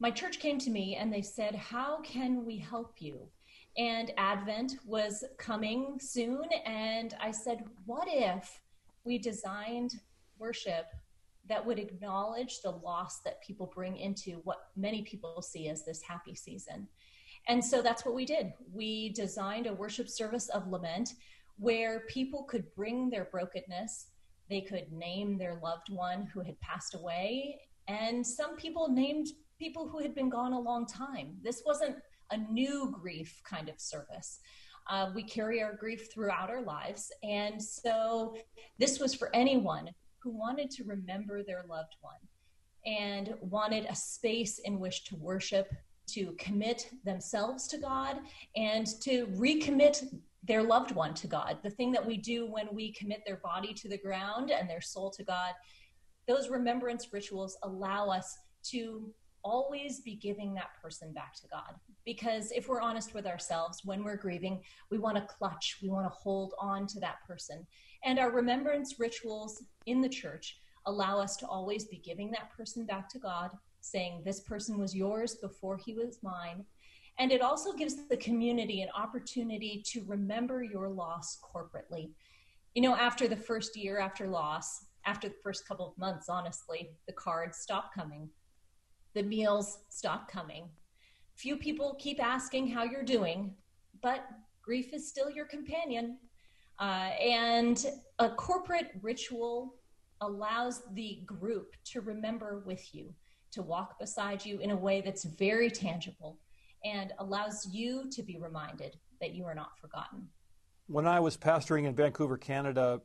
my 0.00 0.10
church 0.10 0.38
came 0.38 0.58
to 0.58 0.70
me 0.70 0.96
and 0.96 1.12
they 1.12 1.22
said, 1.22 1.54
How 1.54 2.00
can 2.00 2.44
we 2.44 2.56
help 2.56 2.94
you? 2.98 3.28
And 3.76 4.10
Advent 4.16 4.78
was 4.84 5.22
coming 5.38 5.98
soon. 6.00 6.44
And 6.64 7.14
I 7.20 7.30
said, 7.30 7.64
What 7.84 8.08
if 8.10 8.60
we 9.04 9.18
designed 9.18 10.00
worship 10.38 10.86
that 11.48 11.64
would 11.64 11.78
acknowledge 11.78 12.62
the 12.62 12.70
loss 12.70 13.20
that 13.20 13.42
people 13.42 13.70
bring 13.74 13.96
into 13.98 14.40
what 14.44 14.70
many 14.74 15.02
people 15.02 15.42
see 15.42 15.68
as 15.68 15.84
this 15.84 16.02
happy 16.02 16.34
season? 16.34 16.88
And 17.48 17.62
so 17.62 17.82
that's 17.82 18.04
what 18.04 18.14
we 18.14 18.24
did. 18.24 18.52
We 18.72 19.10
designed 19.10 19.66
a 19.66 19.74
worship 19.74 20.08
service 20.08 20.48
of 20.48 20.68
lament 20.68 21.14
where 21.58 22.00
people 22.08 22.44
could 22.44 22.74
bring 22.74 23.10
their 23.10 23.26
brokenness, 23.26 24.06
they 24.48 24.62
could 24.62 24.90
name 24.92 25.36
their 25.36 25.60
loved 25.62 25.90
one 25.90 26.26
who 26.32 26.40
had 26.40 26.58
passed 26.60 26.94
away, 26.94 27.60
and 27.86 28.26
some 28.26 28.56
people 28.56 28.88
named 28.88 29.28
people 29.60 29.86
who 29.86 29.98
had 29.98 30.14
been 30.14 30.30
gone 30.30 30.54
a 30.54 30.58
long 30.58 30.86
time. 30.86 31.36
This 31.42 31.62
wasn't 31.66 31.96
a 32.30 32.38
new 32.38 32.96
grief 32.98 33.42
kind 33.44 33.68
of 33.68 33.78
service. 33.78 34.40
Uh, 34.88 35.10
we 35.14 35.22
carry 35.22 35.62
our 35.62 35.76
grief 35.76 36.08
throughout 36.12 36.48
our 36.48 36.62
lives. 36.62 37.12
And 37.22 37.62
so 37.62 38.34
this 38.78 38.98
was 38.98 39.14
for 39.14 39.34
anyone 39.36 39.90
who 40.22 40.30
wanted 40.30 40.70
to 40.70 40.84
remember 40.84 41.42
their 41.42 41.64
loved 41.68 41.96
one 42.00 42.14
and 42.86 43.34
wanted 43.42 43.84
a 43.84 43.94
space 43.94 44.60
in 44.60 44.80
which 44.80 45.04
to 45.04 45.16
worship, 45.16 45.68
to 46.08 46.34
commit 46.38 46.88
themselves 47.04 47.68
to 47.68 47.76
God, 47.76 48.20
and 48.56 48.86
to 49.02 49.26
recommit 49.26 50.02
their 50.42 50.62
loved 50.62 50.92
one 50.92 51.12
to 51.12 51.26
God. 51.26 51.58
The 51.62 51.70
thing 51.70 51.92
that 51.92 52.04
we 52.04 52.16
do 52.16 52.50
when 52.50 52.68
we 52.72 52.92
commit 52.94 53.22
their 53.26 53.36
body 53.44 53.74
to 53.74 53.88
the 53.88 53.98
ground 53.98 54.50
and 54.50 54.68
their 54.70 54.80
soul 54.80 55.10
to 55.10 55.22
God, 55.22 55.52
those 56.26 56.48
remembrance 56.48 57.12
rituals 57.12 57.58
allow 57.62 58.08
us 58.08 58.38
to 58.70 59.12
always 59.42 60.00
be 60.00 60.14
giving 60.14 60.54
that 60.54 60.70
person 60.82 61.12
back 61.12 61.34
to 61.34 61.48
God. 61.48 61.74
Because 62.04 62.50
if 62.52 62.68
we're 62.68 62.80
honest 62.80 63.14
with 63.14 63.26
ourselves, 63.26 63.80
when 63.84 64.02
we're 64.04 64.16
grieving, 64.16 64.62
we 64.90 64.98
want 64.98 65.16
to 65.16 65.22
clutch, 65.22 65.78
we 65.82 65.88
want 65.88 66.06
to 66.06 66.16
hold 66.16 66.54
on 66.60 66.86
to 66.88 67.00
that 67.00 67.24
person. 67.26 67.66
And 68.04 68.18
our 68.18 68.30
remembrance 68.30 68.98
rituals 68.98 69.62
in 69.86 70.00
the 70.00 70.08
church 70.08 70.58
allow 70.86 71.20
us 71.20 71.36
to 71.36 71.46
always 71.46 71.84
be 71.84 71.98
giving 71.98 72.30
that 72.30 72.50
person 72.56 72.86
back 72.86 73.08
to 73.10 73.18
God, 73.18 73.50
saying, 73.80 74.22
This 74.24 74.40
person 74.40 74.78
was 74.78 74.94
yours 74.94 75.36
before 75.36 75.76
he 75.76 75.94
was 75.94 76.18
mine. 76.22 76.64
And 77.18 77.32
it 77.32 77.42
also 77.42 77.72
gives 77.72 78.08
the 78.08 78.16
community 78.16 78.80
an 78.80 78.88
opportunity 78.96 79.82
to 79.88 80.04
remember 80.06 80.62
your 80.62 80.88
loss 80.88 81.38
corporately. 81.42 82.10
You 82.74 82.82
know, 82.82 82.96
after 82.96 83.28
the 83.28 83.36
first 83.36 83.76
year 83.76 83.98
after 83.98 84.26
loss, 84.26 84.86
after 85.04 85.28
the 85.28 85.34
first 85.42 85.66
couple 85.66 85.86
of 85.86 85.98
months, 85.98 86.28
honestly, 86.28 86.90
the 87.06 87.12
cards 87.12 87.58
stop 87.58 87.92
coming 87.94 88.28
the 89.14 89.22
meals 89.22 89.78
stop 89.88 90.30
coming. 90.30 90.68
Few 91.34 91.56
people 91.56 91.96
keep 91.98 92.22
asking 92.22 92.68
how 92.68 92.84
you're 92.84 93.02
doing, 93.02 93.54
but 94.02 94.26
grief 94.62 94.92
is 94.92 95.08
still 95.08 95.30
your 95.30 95.46
companion. 95.46 96.18
Uh, 96.78 97.10
and 97.20 97.86
a 98.18 98.30
corporate 98.30 98.92
ritual 99.02 99.74
allows 100.20 100.82
the 100.92 101.20
group 101.26 101.74
to 101.84 102.00
remember 102.00 102.62
with 102.64 102.94
you, 102.94 103.14
to 103.52 103.62
walk 103.62 103.98
beside 103.98 104.44
you 104.44 104.58
in 104.60 104.70
a 104.70 104.76
way 104.76 105.00
that's 105.00 105.24
very 105.24 105.70
tangible 105.70 106.38
and 106.84 107.12
allows 107.18 107.68
you 107.70 108.08
to 108.10 108.22
be 108.22 108.38
reminded 108.38 108.96
that 109.20 109.34
you 109.34 109.44
are 109.44 109.54
not 109.54 109.78
forgotten. 109.80 110.28
When 110.86 111.06
I 111.06 111.20
was 111.20 111.36
pastoring 111.36 111.86
in 111.86 111.94
Vancouver, 111.94 112.36
Canada, 112.36 113.00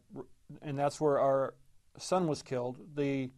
and 0.62 0.78
that's 0.78 1.00
where 1.00 1.20
our 1.20 1.56
son 1.98 2.28
was 2.28 2.42
killed, 2.42 2.80
the 2.96 3.30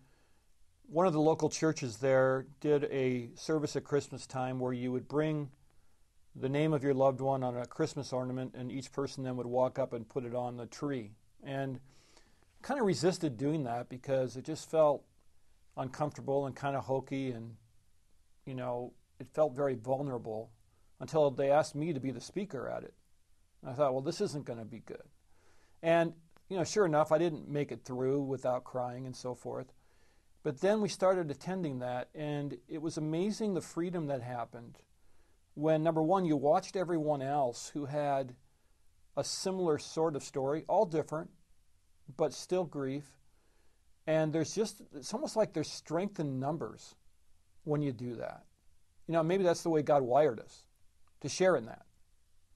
one 0.88 1.06
of 1.06 1.14
the 1.14 1.20
local 1.20 1.50
churches 1.50 1.98
there 1.98 2.46
did 2.62 2.86
a 2.86 3.30
service 3.36 3.76
at 3.76 3.84
Christmas 3.84 4.26
time 4.26 4.60
where 4.60 4.74
you 4.74 4.92
would 4.92 5.08
bring 5.08 5.50
the 6.36 6.50
name 6.50 6.72
of 6.72 6.84
your 6.84 6.94
loved 6.94 7.20
one 7.20 7.44
on 7.44 7.58
a 7.58 7.66
Christmas 7.66 8.14
ornament, 8.14 8.54
and 8.56 8.72
each 8.72 8.92
person 8.92 9.24
then 9.24 9.36
would 9.36 9.48
walk 9.48 9.78
up 9.78 9.92
and 9.92 10.08
put 10.08 10.24
it 10.24 10.34
on 10.34 10.56
the 10.56 10.66
tree. 10.66 11.12
And 11.44 11.80
kind 12.62 12.80
of 12.80 12.86
resisted 12.86 13.38
doing 13.38 13.64
that 13.64 13.90
because 13.90 14.38
it 14.38 14.46
just 14.46 14.70
felt 14.70 15.04
uncomfortable 15.76 16.46
and 16.46 16.56
kind 16.56 16.76
of 16.76 16.86
hokey, 16.86 17.32
and 17.32 17.56
you 18.46 18.56
know, 18.56 18.94
it 19.20 19.28
felt 19.34 19.56
very 19.56 19.76
vulnerable 19.76 20.52
until 21.00 21.30
they 21.32 21.52
asked 21.52 21.76
me 21.76 21.92
to 21.92 22.00
be 22.00 22.12
the 22.12 22.22
speaker 22.22 22.70
at 22.70 22.84
it. 22.84 22.94
And 23.62 23.72
I 23.72 23.74
thought, 23.74 23.94
well, 23.94 24.02
this 24.02 24.22
isn't 24.22 24.46
going 24.46 24.60
to 24.60 24.66
be 24.66 24.80
good. 24.80 25.04
And 25.84 26.14
you 26.50 26.56
know, 26.56 26.64
sure 26.64 26.86
enough, 26.86 27.12
I 27.12 27.18
didn't 27.18 27.50
make 27.50 27.74
it 27.74 27.84
through 27.84 28.22
without 28.22 28.64
crying 28.64 29.06
and 29.06 29.16
so 29.16 29.36
forth. 29.36 29.74
But 30.48 30.62
then 30.62 30.80
we 30.80 30.88
started 30.88 31.30
attending 31.30 31.80
that, 31.80 32.08
and 32.16 32.58
it 32.70 32.82
was 32.82 32.96
amazing 32.96 33.54
the 33.54 33.60
freedom 33.60 34.08
that 34.08 34.22
happened 34.22 34.78
when, 35.56 35.84
number 35.84 36.02
one, 36.02 36.24
you 36.24 36.38
watched 36.38 36.78
everyone 36.78 37.22
else 37.22 37.68
who 37.74 37.84
had 37.84 38.34
a 39.18 39.26
similar 39.26 39.78
sort 39.78 40.16
of 40.16 40.24
story, 40.24 40.64
all 40.70 40.86
different, 40.86 41.30
but 42.16 42.32
still 42.32 42.64
grief. 42.64 43.04
And 44.06 44.32
there's 44.32 44.56
just, 44.56 44.82
it's 44.96 45.14
almost 45.14 45.36
like 45.36 45.52
there's 45.52 45.70
strength 45.70 46.18
in 46.22 46.40
numbers 46.40 46.96
when 47.66 47.82
you 47.82 47.92
do 47.92 48.16
that. 48.16 48.46
You 49.06 49.16
know, 49.16 49.24
maybe 49.24 49.44
that's 49.44 49.64
the 49.64 49.70
way 49.70 49.82
God 49.82 50.02
wired 50.02 50.40
us 50.40 50.64
to 51.20 51.28
share 51.28 51.58
in 51.58 51.66
that. 51.66 51.86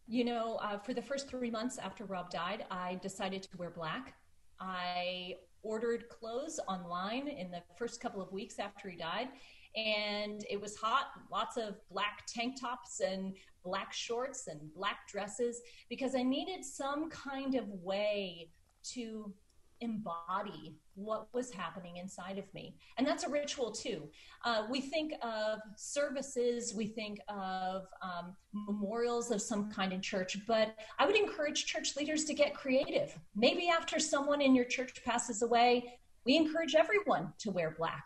You 0.08 0.24
know, 0.24 0.56
uh, 0.64 0.78
for 0.78 0.94
the 0.94 1.02
first 1.02 1.28
three 1.28 1.52
months 1.52 1.78
after 1.78 2.06
Rob 2.06 2.30
died, 2.30 2.64
I 2.72 3.02
decided 3.02 3.44
to 3.44 3.58
wear 3.58 3.70
black. 3.70 4.14
I 4.62 5.36
ordered 5.63 6.10
clothes 6.10 6.60
online 6.68 7.27
in 7.27 7.51
the 7.51 7.62
first 7.77 8.01
couple 8.01 8.22
of 8.22 8.32
weeks 8.32 8.60
after 8.60 8.89
he 8.89 8.98
died, 8.98 9.30
and 9.75 10.46
it 10.50 10.60
was 10.60 10.75
hot 10.75 11.08
lots 11.32 11.58
of 11.58 11.75
black 11.89 12.24
tank 12.27 12.60
tops 12.60 13.00
and 13.00 13.34
black 13.63 13.94
shorts 13.94 14.48
and 14.48 14.60
black 14.74 15.08
dresses 15.08 15.62
because 15.89 16.15
I 16.15 16.24
needed 16.24 16.65
some 16.65 17.10
kind 17.10 17.56
of 17.56 17.68
way 17.70 18.50
to 18.94 19.34
embody 19.82 20.76
what 20.96 21.28
was 21.34 21.52
happening 21.52 21.98
inside 21.98 22.38
of 22.38 22.52
me. 22.54 22.76
And 22.98 23.06
that's 23.06 23.24
a 23.24 23.30
ritual 23.30 23.72
too. 23.72 24.10
Uh, 24.46 24.68
we 24.70 24.80
think 24.82 25.14
of 25.22 25.60
services, 25.76 26.74
we 26.76 26.88
think 26.88 27.20
of 27.28 27.84
um, 28.02 28.36
memorials 28.54 29.32
of 29.32 29.42
some 29.42 29.72
kind 29.72 29.92
in 29.92 30.02
church, 30.02 30.38
but 30.48 30.76
I 31.00 31.06
would 31.06 31.16
encourage 31.16 31.66
church 31.66 31.96
leaders 31.96 32.26
to 32.26 32.34
get 32.34 32.54
creative. 32.54 33.18
Maybe 33.36 33.70
after 33.70 34.00
someone 34.00 34.42
in 34.42 34.56
your 34.56 34.66
church 34.66 35.04
passes 35.04 35.42
away, 35.42 36.00
we 36.26 36.36
encourage 36.36 36.76
everyone 36.76 37.34
to 37.40 37.52
wear 37.52 37.76
black. 37.78 38.06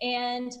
And 0.00 0.52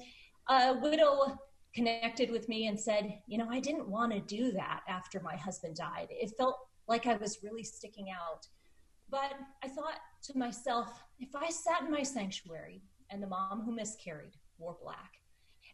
a 0.48 0.74
widow 0.80 1.38
connected 1.74 2.30
with 2.30 2.48
me 2.48 2.66
and 2.66 2.78
said, 2.78 3.18
You 3.26 3.38
know, 3.38 3.48
I 3.50 3.60
didn't 3.60 3.88
want 3.88 4.12
to 4.12 4.20
do 4.20 4.52
that 4.52 4.80
after 4.88 5.20
my 5.20 5.36
husband 5.36 5.76
died. 5.76 6.08
It 6.10 6.32
felt 6.36 6.58
like 6.88 7.06
I 7.06 7.16
was 7.16 7.38
really 7.42 7.64
sticking 7.64 8.08
out. 8.10 8.46
But 9.10 9.34
I 9.62 9.68
thought 9.68 9.98
to 10.24 10.38
myself, 10.38 11.02
if 11.18 11.34
I 11.34 11.48
sat 11.50 11.82
in 11.82 11.90
my 11.90 12.02
sanctuary 12.02 12.82
and 13.10 13.22
the 13.22 13.26
mom 13.26 13.62
who 13.64 13.74
miscarried 13.74 14.36
wore 14.58 14.76
black, 14.82 15.12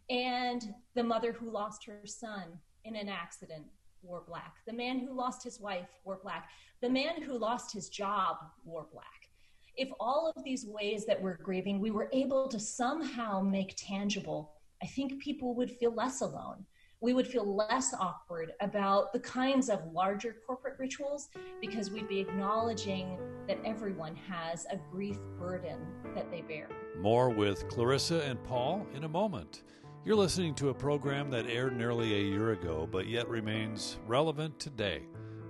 and 0.09 0.73
the 0.95 1.03
mother 1.03 1.31
who 1.31 1.51
lost 1.51 1.85
her 1.85 2.01
son 2.05 2.59
in 2.83 2.95
an 2.95 3.09
accident 3.09 3.65
wore 4.01 4.23
black, 4.27 4.55
the 4.65 4.73
man 4.73 4.99
who 4.99 5.13
lost 5.13 5.43
his 5.43 5.59
wife 5.59 5.89
wore 6.03 6.19
black, 6.23 6.49
the 6.81 6.89
man 6.89 7.21
who 7.21 7.37
lost 7.37 7.71
his 7.71 7.89
job 7.89 8.37
wore 8.65 8.87
black. 8.91 9.29
If 9.77 9.89
all 9.99 10.31
of 10.35 10.43
these 10.43 10.65
ways 10.65 11.05
that 11.05 11.21
we're 11.21 11.37
grieving, 11.37 11.79
we 11.79 11.91
were 11.91 12.09
able 12.11 12.47
to 12.47 12.59
somehow 12.59 13.41
make 13.41 13.75
tangible, 13.77 14.53
I 14.81 14.87
think 14.87 15.21
people 15.21 15.53
would 15.55 15.71
feel 15.71 15.93
less 15.93 16.21
alone 16.21 16.65
we 17.01 17.13
would 17.13 17.27
feel 17.27 17.55
less 17.55 17.93
awkward 17.97 18.51
about 18.59 19.13
the 19.13 19.19
kinds 19.19 19.69
of 19.69 19.79
larger 19.93 20.35
corporate 20.45 20.77
rituals 20.77 21.29
because 21.61 21.89
we'd 21.89 22.09
be 22.09 22.19
acknowledging 22.19 23.17
that 23.47 23.57
everyone 23.63 24.13
has 24.15 24.67
a 24.69 24.75
grief 24.91 25.17
burden 25.37 25.79
that 26.13 26.29
they 26.29 26.41
bear. 26.41 26.67
More 26.97 27.29
with 27.29 27.69
Clarissa 27.69 28.21
and 28.23 28.43
Paul 28.43 28.85
in 28.93 29.05
a 29.05 29.09
moment. 29.09 29.63
You're 30.03 30.17
listening 30.17 30.53
to 30.55 30.67
a 30.69 30.73
program 30.73 31.29
that 31.29 31.45
aired 31.47 31.77
nearly 31.77 32.15
a 32.15 32.23
year 32.23 32.51
ago, 32.51 32.89
but 32.89 33.07
yet 33.07 33.27
remains 33.29 33.97
relevant 34.05 34.59
today, 34.59 35.03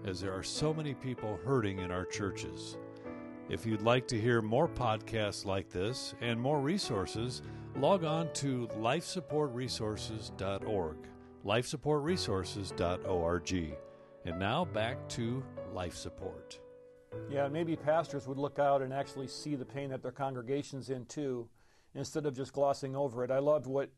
as 0.06 0.22
there 0.22 0.34
are 0.34 0.44
so 0.44 0.74
many 0.74 0.94
people 0.94 1.40
hurting 1.44 1.80
in 1.80 1.92
our 1.92 2.06
churches. 2.06 2.78
If 3.50 3.66
you'd 3.66 3.82
like 3.82 4.08
to 4.10 4.22
hear 4.22 4.44
more 4.44 4.68
podcasts 4.68 5.46
like 5.46 5.70
this 5.70 6.14
and 6.22 6.40
more 6.40 6.62
resources, 6.62 7.42
log 7.76 8.04
on 8.04 8.32
to 8.34 8.68
lifesupportresources.org 8.78 10.98
lifesupportresources.org. 11.50 13.78
And 14.26 14.38
now 14.38 14.66
back 14.66 15.08
to 15.10 15.44
life 15.74 15.96
support. 15.96 16.60
Yeah, 17.28 17.48
maybe 17.48 17.76
pastors 17.76 18.28
would 18.28 18.38
look 18.38 18.60
out 18.60 18.84
and 18.84 18.94
actually 18.94 19.28
see 19.28 19.56
the 19.56 19.66
pain 19.66 19.90
that 19.90 20.04
their 20.04 20.12
congregation's 20.12 20.92
in 20.92 21.06
too, 21.06 21.50
instead 21.96 22.28
of 22.28 22.36
just 22.36 22.54
glossing 22.54 22.96
over 22.96 23.24
it. 23.24 23.32
I 23.32 23.40
loved 23.40 23.66
what 23.66 23.90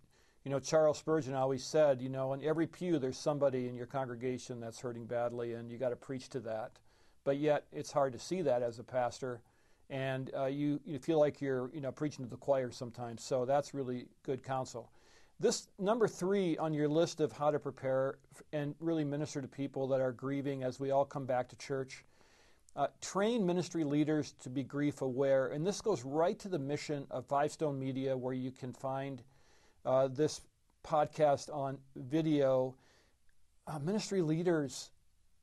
you 0.46 0.52
know 0.52 0.60
Charles 0.60 1.00
Spurgeon 1.00 1.34
always 1.34 1.66
said. 1.66 2.02
You 2.02 2.08
know, 2.08 2.32
in 2.32 2.42
every 2.42 2.68
pew 2.68 3.00
there's 3.00 3.18
somebody 3.18 3.68
in 3.68 3.76
your 3.76 3.86
congregation 3.86 4.62
that's 4.62 4.80
hurting 4.80 5.06
badly, 5.06 5.56
and 5.56 5.70
you 5.70 5.78
got 5.78 5.90
to 5.90 5.98
preach 5.98 6.30
to 6.30 6.40
that. 6.42 6.80
But 7.26 7.38
yet 7.38 7.66
it's 7.74 7.92
hard 7.92 8.14
to 8.14 8.20
see 8.20 8.42
that 8.44 8.64
as 8.64 8.80
a 8.80 8.84
pastor, 8.84 9.42
and 9.90 10.32
uh, 10.38 10.46
you 10.46 10.80
you 10.86 11.00
feel 11.00 11.20
like 11.20 11.42
you're 11.42 11.70
you 11.74 11.82
know 11.82 11.92
preaching 11.92 12.24
to 12.24 12.32
the 12.32 12.38
choir 12.38 12.72
sometimes. 12.72 13.22
So 13.22 13.44
that's 13.44 13.74
really 13.74 14.08
good 14.24 14.42
counsel. 14.42 14.90
This 15.42 15.70
number 15.80 16.08
three 16.08 16.56
on 16.60 16.72
your 16.72 16.88
list 16.88 17.20
of 17.20 17.32
how 17.32 17.50
to 17.50 17.58
prepare 17.58 18.20
and 18.54 18.76
really 18.80 19.04
minister 19.04 19.42
to 19.42 19.48
people 19.48 19.88
that 19.88 20.00
are 20.00 20.12
grieving 20.12 20.62
as 20.62 20.80
we 20.80 20.92
all 20.92 21.04
come 21.04 21.26
back 21.26 21.50
to 21.50 21.56
church. 21.56 22.06
Uh, 22.76 22.86
train 23.02 23.44
ministry 23.44 23.84
leaders 23.84 24.36
to 24.44 24.52
be 24.52 24.62
grief 24.62 25.02
aware. 25.02 25.48
And 25.48 25.66
this 25.66 25.82
goes 25.82 26.06
right 26.06 26.38
to 26.38 26.48
the 26.48 26.60
mission 26.60 27.08
of 27.10 27.26
Five 27.26 27.52
Stone 27.52 27.80
Media, 27.80 28.16
where 28.16 28.36
you 28.36 28.52
can 28.52 28.72
find 28.72 29.24
uh, 29.84 30.10
this 30.10 30.42
podcast 30.86 31.52
on 31.52 31.80
video. 31.96 32.76
Uh, 33.66 33.80
ministry 33.80 34.22
leaders, 34.22 34.92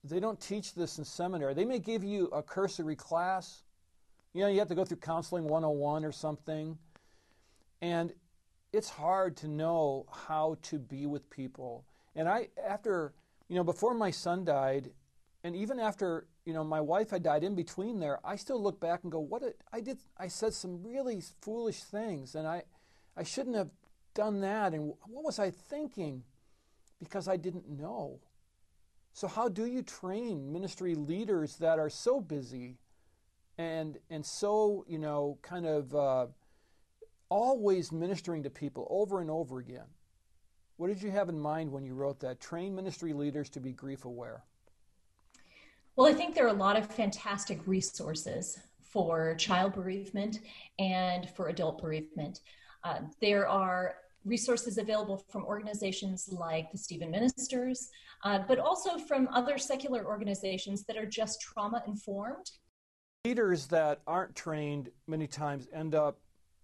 they 0.04 0.20
don't 0.20 0.40
teach 0.40 0.74
this 0.74 0.98
in 0.98 1.04
seminary. 1.04 1.54
They 1.54 1.64
may 1.64 1.80
give 1.80 2.04
you 2.04 2.26
a 2.26 2.40
cursory 2.40 2.94
class. 2.94 3.64
You 4.32 4.42
know, 4.42 4.48
you 4.48 4.60
have 4.60 4.68
to 4.68 4.76
go 4.76 4.84
through 4.84 4.98
Counseling 4.98 5.42
101 5.42 6.04
or 6.04 6.12
something. 6.12 6.78
And 7.82 8.12
it's 8.72 8.90
hard 8.90 9.36
to 9.38 9.48
know 9.48 10.06
how 10.26 10.56
to 10.62 10.78
be 10.78 11.06
with 11.06 11.30
people. 11.30 11.84
And 12.14 12.28
I, 12.28 12.48
after, 12.66 13.14
you 13.48 13.56
know, 13.56 13.64
before 13.64 13.94
my 13.94 14.10
son 14.10 14.44
died, 14.44 14.90
and 15.44 15.54
even 15.56 15.78
after, 15.78 16.26
you 16.44 16.52
know, 16.52 16.64
my 16.64 16.80
wife 16.80 17.10
had 17.10 17.22
died 17.22 17.44
in 17.44 17.54
between 17.54 18.00
there, 18.00 18.18
I 18.24 18.36
still 18.36 18.62
look 18.62 18.80
back 18.80 19.04
and 19.04 19.12
go, 19.12 19.20
what 19.20 19.42
did, 19.42 19.54
I 19.72 19.80
did, 19.80 19.98
I 20.18 20.28
said 20.28 20.52
some 20.52 20.82
really 20.82 21.22
foolish 21.40 21.82
things, 21.82 22.34
and 22.34 22.46
I, 22.46 22.64
I 23.16 23.22
shouldn't 23.22 23.56
have 23.56 23.70
done 24.14 24.40
that. 24.40 24.74
And 24.74 24.92
what 25.06 25.24
was 25.24 25.38
I 25.38 25.50
thinking? 25.50 26.24
Because 26.98 27.28
I 27.28 27.36
didn't 27.36 27.68
know. 27.68 28.20
So, 29.12 29.26
how 29.28 29.48
do 29.48 29.64
you 29.64 29.82
train 29.82 30.52
ministry 30.52 30.94
leaders 30.94 31.56
that 31.56 31.78
are 31.78 31.90
so 31.90 32.20
busy 32.20 32.78
and, 33.56 33.98
and 34.10 34.24
so, 34.24 34.84
you 34.86 34.98
know, 34.98 35.38
kind 35.42 35.66
of, 35.66 35.94
uh, 35.94 36.26
always 37.28 37.92
ministering 37.92 38.42
to 38.42 38.50
people 38.50 38.86
over 38.90 39.20
and 39.20 39.30
over 39.30 39.58
again. 39.58 39.86
What 40.76 40.88
did 40.88 41.02
you 41.02 41.10
have 41.10 41.28
in 41.28 41.38
mind 41.38 41.70
when 41.70 41.84
you 41.84 41.94
wrote 41.94 42.20
that? 42.20 42.40
Train 42.40 42.74
ministry 42.74 43.12
leaders 43.12 43.50
to 43.50 43.60
be 43.60 43.72
grief 43.72 44.04
aware. 44.04 44.44
Well, 45.96 46.06
I 46.06 46.14
think 46.14 46.34
there 46.34 46.46
are 46.46 46.50
a 46.50 46.52
lot 46.52 46.76
of 46.76 46.86
fantastic 46.86 47.60
resources 47.66 48.58
for 48.80 49.34
child 49.34 49.72
bereavement 49.74 50.38
and 50.78 51.28
for 51.30 51.48
adult 51.48 51.82
bereavement. 51.82 52.40
Uh, 52.84 53.00
there 53.20 53.48
are 53.48 53.96
resources 54.24 54.78
available 54.78 55.24
from 55.28 55.44
organizations 55.44 56.28
like 56.30 56.70
the 56.70 56.78
Stephen 56.78 57.10
Ministers, 57.10 57.88
uh, 58.24 58.38
but 58.46 58.58
also 58.58 58.98
from 58.98 59.28
other 59.32 59.58
secular 59.58 60.06
organizations 60.06 60.84
that 60.84 60.96
are 60.96 61.06
just 61.06 61.40
trauma 61.40 61.82
informed. 61.86 62.50
Leaders 63.24 63.66
that 63.66 64.00
aren't 64.06 64.36
trained 64.36 64.90
many 65.06 65.26
times 65.26 65.66
end 65.72 65.94
up 65.94 66.20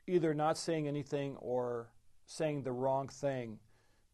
either 0.06 0.34
not 0.34 0.58
saying 0.58 0.88
anything 0.88 1.36
or 1.36 1.88
saying 2.26 2.62
the 2.62 2.72
wrong 2.72 3.08
thing. 3.08 3.58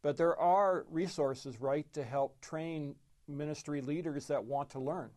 But 0.01 0.17
there 0.17 0.37
are 0.37 0.85
resources, 0.89 1.61
right, 1.61 1.91
to 1.93 2.03
help 2.03 2.41
train 2.41 2.95
ministry 3.27 3.81
leaders 3.81 4.27
that 4.27 4.43
want 4.43 4.69
to 4.71 4.79
learn. 4.79 5.11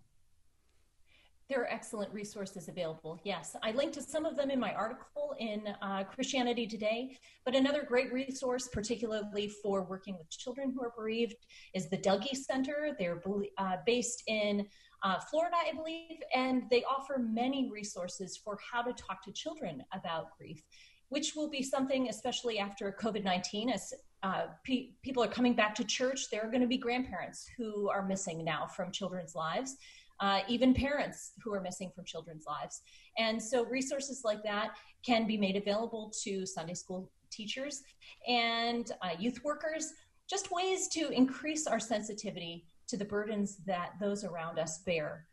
There 1.50 1.60
are 1.60 1.70
excellent 1.70 2.12
resources 2.12 2.68
available. 2.68 3.20
Yes, 3.22 3.54
I 3.62 3.72
linked 3.72 3.94
to 3.94 4.02
some 4.02 4.24
of 4.24 4.34
them 4.34 4.50
in 4.50 4.58
my 4.58 4.72
article 4.72 5.34
in 5.38 5.62
uh, 5.82 6.04
Christianity 6.04 6.66
Today. 6.66 7.18
But 7.44 7.54
another 7.54 7.82
great 7.82 8.10
resource, 8.14 8.68
particularly 8.72 9.48
for 9.48 9.82
working 9.82 10.16
with 10.16 10.30
children 10.30 10.72
who 10.74 10.82
are 10.82 10.92
bereaved, 10.96 11.36
is 11.74 11.90
the 11.90 11.98
Dougy 11.98 12.34
Center. 12.34 12.96
They're 12.98 13.22
uh, 13.58 13.76
based 13.84 14.22
in 14.26 14.66
uh, 15.04 15.20
Florida, 15.20 15.56
I 15.70 15.74
believe, 15.74 16.22
and 16.34 16.62
they 16.70 16.82
offer 16.84 17.18
many 17.18 17.70
resources 17.70 18.38
for 18.38 18.58
how 18.72 18.82
to 18.82 18.92
talk 18.94 19.22
to 19.24 19.32
children 19.32 19.84
about 19.92 20.36
grief, 20.38 20.62
which 21.10 21.34
will 21.36 21.50
be 21.50 21.62
something, 21.62 22.08
especially 22.08 22.58
after 22.58 22.96
COVID 23.00 23.22
19, 23.22 23.68
as 23.68 23.92
uh, 24.22 24.46
pe- 24.64 24.88
people 25.02 25.22
are 25.22 25.28
coming 25.28 25.52
back 25.52 25.74
to 25.74 25.84
church, 25.84 26.30
there 26.30 26.42
are 26.42 26.50
going 26.50 26.62
to 26.62 26.66
be 26.66 26.78
grandparents 26.78 27.46
who 27.58 27.90
are 27.90 28.02
missing 28.06 28.42
now 28.42 28.66
from 28.66 28.90
children's 28.90 29.34
lives. 29.34 29.76
Uh, 30.20 30.40
even 30.48 30.72
parents 30.72 31.32
who 31.42 31.52
are 31.52 31.60
missing 31.60 31.90
from 31.94 32.04
children's 32.04 32.46
lives. 32.46 32.82
And 33.18 33.42
so 33.42 33.66
resources 33.66 34.22
like 34.24 34.44
that 34.44 34.76
can 35.04 35.26
be 35.26 35.36
made 35.36 35.56
available 35.56 36.12
to 36.22 36.46
Sunday 36.46 36.74
school 36.74 37.10
teachers 37.30 37.82
and 38.28 38.90
uh, 39.02 39.10
youth 39.18 39.42
workers, 39.42 39.92
just 40.30 40.52
ways 40.52 40.86
to 40.88 41.10
increase 41.10 41.66
our 41.66 41.80
sensitivity 41.80 42.64
to 42.88 42.96
the 42.96 43.04
burdens 43.04 43.58
that 43.66 43.92
those 44.00 44.24
around 44.24 44.58
us 44.58 44.78
bear. 44.78 45.26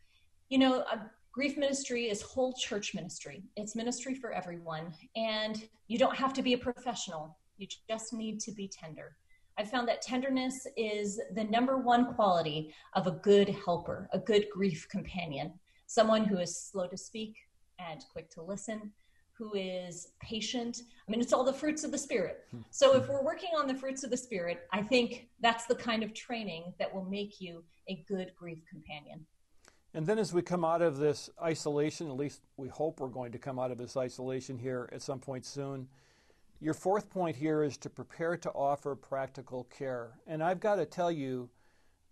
You 0.48 0.58
know, 0.58 0.84
grief 1.32 1.56
ministry 1.56 2.10
is 2.10 2.22
whole 2.22 2.52
church 2.52 2.94
ministry, 2.94 3.42
it's 3.56 3.74
ministry 3.74 4.14
for 4.14 4.32
everyone. 4.32 4.92
And 5.16 5.66
you 5.88 5.98
don't 5.98 6.16
have 6.16 6.32
to 6.34 6.42
be 6.42 6.52
a 6.52 6.58
professional, 6.58 7.38
you 7.56 7.66
just 7.88 8.12
need 8.12 8.40
to 8.40 8.52
be 8.52 8.68
tender. 8.68 9.16
I 9.58 9.64
found 9.64 9.86
that 9.88 10.02
tenderness 10.02 10.66
is 10.76 11.20
the 11.34 11.44
number 11.44 11.76
one 11.76 12.14
quality 12.14 12.74
of 12.94 13.06
a 13.06 13.12
good 13.22 13.50
helper, 13.64 14.08
a 14.12 14.18
good 14.18 14.46
grief 14.50 14.88
companion, 14.90 15.52
someone 15.86 16.24
who 16.24 16.38
is 16.38 16.56
slow 16.56 16.86
to 16.86 16.96
speak 16.96 17.36
and 17.78 18.02
quick 18.12 18.30
to 18.30 18.42
listen, 18.42 18.92
who 19.42 19.54
is 19.54 20.08
patient. 20.20 20.82
I 21.06 21.10
mean, 21.10 21.20
it's 21.20 21.32
all 21.32 21.42
the 21.42 21.52
fruits 21.52 21.82
of 21.82 21.90
the 21.90 21.98
Spirit. 21.98 22.44
Hmm. 22.50 22.60
So 22.70 22.94
if 22.94 23.08
we're 23.08 23.22
working 23.22 23.50
on 23.58 23.66
the 23.66 23.74
fruits 23.74 24.04
of 24.04 24.10
the 24.10 24.16
Spirit, 24.16 24.66
I 24.72 24.82
think 24.82 25.28
that's 25.40 25.66
the 25.66 25.74
kind 25.74 26.02
of 26.02 26.14
training 26.14 26.72
that 26.78 26.94
will 26.94 27.04
make 27.04 27.40
you 27.40 27.64
a 27.88 28.04
good 28.06 28.32
grief 28.38 28.58
companion. 28.70 29.26
And 29.94 30.06
then 30.06 30.18
as 30.18 30.32
we 30.32 30.42
come 30.42 30.64
out 30.64 30.80
of 30.80 30.98
this 30.98 31.28
isolation, 31.42 32.08
at 32.08 32.16
least 32.16 32.40
we 32.56 32.68
hope 32.68 33.00
we're 33.00 33.08
going 33.08 33.32
to 33.32 33.38
come 33.38 33.58
out 33.58 33.70
of 33.70 33.78
this 33.78 33.96
isolation 33.96 34.58
here 34.58 34.88
at 34.92 35.02
some 35.02 35.18
point 35.18 35.44
soon. 35.44 35.88
Your 36.60 36.74
fourth 36.74 37.10
point 37.10 37.34
here 37.34 37.64
is 37.64 37.76
to 37.78 37.90
prepare 37.90 38.36
to 38.36 38.50
offer 38.50 38.94
practical 38.94 39.64
care. 39.64 40.12
And 40.26 40.42
I've 40.42 40.60
got 40.60 40.76
to 40.76 40.86
tell 40.86 41.10
you 41.10 41.50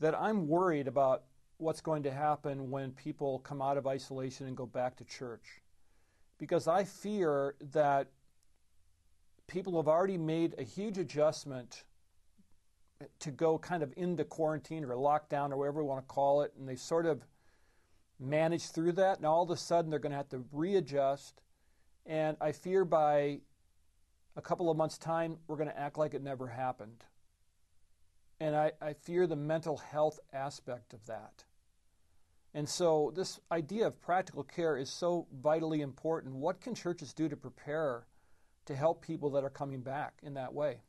that 0.01 0.19
I'm 0.19 0.49
worried 0.49 0.89
about 0.89 1.23
what's 1.59 1.81
going 1.81 2.03
to 2.03 2.11
happen 2.11 2.71
when 2.71 2.91
people 2.91 3.39
come 3.39 3.63
out 3.63 3.77
of 3.77 3.87
isolation 3.87 4.47
and 4.47 4.57
go 4.57 4.67
back 4.67 4.97
to 4.97 5.05
church. 5.05 5.60
Because 6.41 6.67
I 6.67 6.85
fear 6.85 7.55
that 7.73 8.09
people 9.47 9.77
have 9.77 9.87
already 9.87 10.17
made 10.17 10.55
a 10.57 10.63
huge 10.65 10.97
adjustment 10.97 11.85
to 13.19 13.31
go 13.31 13.59
kind 13.59 13.83
of 13.83 13.93
into 13.97 14.25
quarantine 14.25 14.85
or 14.85 14.95
lockdown 14.95 15.53
or 15.53 15.59
whatever 15.59 15.83
we 15.83 15.89
want 15.89 16.03
to 16.03 16.13
call 16.13 16.41
it, 16.41 16.53
and 16.59 16.67
they 16.67 16.77
sort 16.77 17.05
of 17.05 17.23
manage 18.19 18.71
through 18.71 18.93
that. 18.93 19.19
And 19.19 19.27
all 19.27 19.43
of 19.43 19.51
a 19.51 19.57
sudden, 19.57 19.91
they're 19.91 20.01
going 20.01 20.13
to 20.13 20.17
have 20.17 20.31
to 20.31 20.45
readjust. 20.51 21.43
And 22.07 22.39
I 22.41 22.53
fear 22.53 22.87
by 22.87 23.41
a 24.35 24.41
couple 24.41 24.71
of 24.71 24.77
months' 24.79 24.97
time, 24.97 25.37
we're 25.47 25.57
going 25.57 25.69
to 25.69 25.79
act 25.79 25.99
like 25.99 26.15
it 26.15 26.23
never 26.23 26.47
happened. 26.47 27.05
And 28.41 28.57
I, 28.57 28.73
I 28.81 28.95
fear 28.95 29.27
the 29.27 29.37
mental 29.37 29.77
health 29.77 30.19
aspect 30.33 30.95
of 30.95 31.05
that. 31.07 31.45
And 32.53 32.69
so, 32.69 33.13
this 33.15 33.39
idea 33.53 33.87
of 33.87 34.01
practical 34.01 34.43
care 34.43 34.77
is 34.77 34.91
so 34.91 35.27
vitally 35.41 35.83
important. 35.83 36.35
What 36.35 36.61
can 36.61 36.75
churches 36.75 37.13
do 37.13 37.29
to 37.29 37.37
prepare 37.37 38.07
to 38.67 38.75
help 38.75 39.03
people 39.03 39.31
that 39.31 39.45
are 39.45 39.51
coming 39.51 39.83
back 39.83 40.15
in 40.23 40.35
that 40.35 40.53
way? 40.53 40.81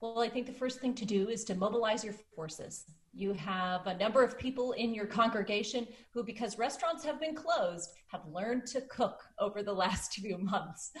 Well, 0.00 0.20
I 0.20 0.30
think 0.30 0.46
the 0.46 0.52
first 0.52 0.80
thing 0.80 0.94
to 0.94 1.04
do 1.04 1.28
is 1.28 1.44
to 1.44 1.54
mobilize 1.54 2.02
your 2.02 2.14
forces. 2.34 2.86
You 3.12 3.34
have 3.34 3.86
a 3.86 3.98
number 3.98 4.22
of 4.22 4.38
people 4.38 4.72
in 4.72 4.94
your 4.94 5.04
congregation 5.04 5.86
who, 6.14 6.24
because 6.24 6.56
restaurants 6.56 7.04
have 7.04 7.20
been 7.20 7.34
closed, 7.34 7.90
have 8.06 8.22
learned 8.32 8.64
to 8.68 8.80
cook 8.82 9.22
over 9.38 9.62
the 9.62 9.72
last 9.84 10.14
few 10.14 10.38
months. 10.38 10.92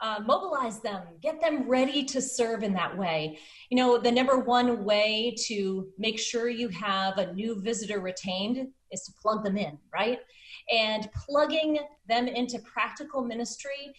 Uh, 0.00 0.18
mobilize 0.26 0.80
them, 0.80 1.02
get 1.22 1.40
them 1.40 1.68
ready 1.68 2.02
to 2.06 2.20
serve 2.20 2.64
in 2.64 2.72
that 2.72 2.98
way. 2.98 3.38
You 3.70 3.76
know, 3.76 3.96
the 3.96 4.10
number 4.10 4.40
one 4.40 4.84
way 4.84 5.36
to 5.46 5.88
make 5.96 6.18
sure 6.18 6.48
you 6.48 6.68
have 6.70 7.18
a 7.18 7.32
new 7.34 7.60
visitor 7.60 8.00
retained 8.00 8.66
is 8.90 9.02
to 9.04 9.12
plug 9.20 9.44
them 9.44 9.56
in, 9.56 9.78
right? 9.92 10.18
And 10.72 11.08
plugging 11.12 11.78
them 12.08 12.28
into 12.28 12.58
practical 12.60 13.22
ministry 13.22 13.94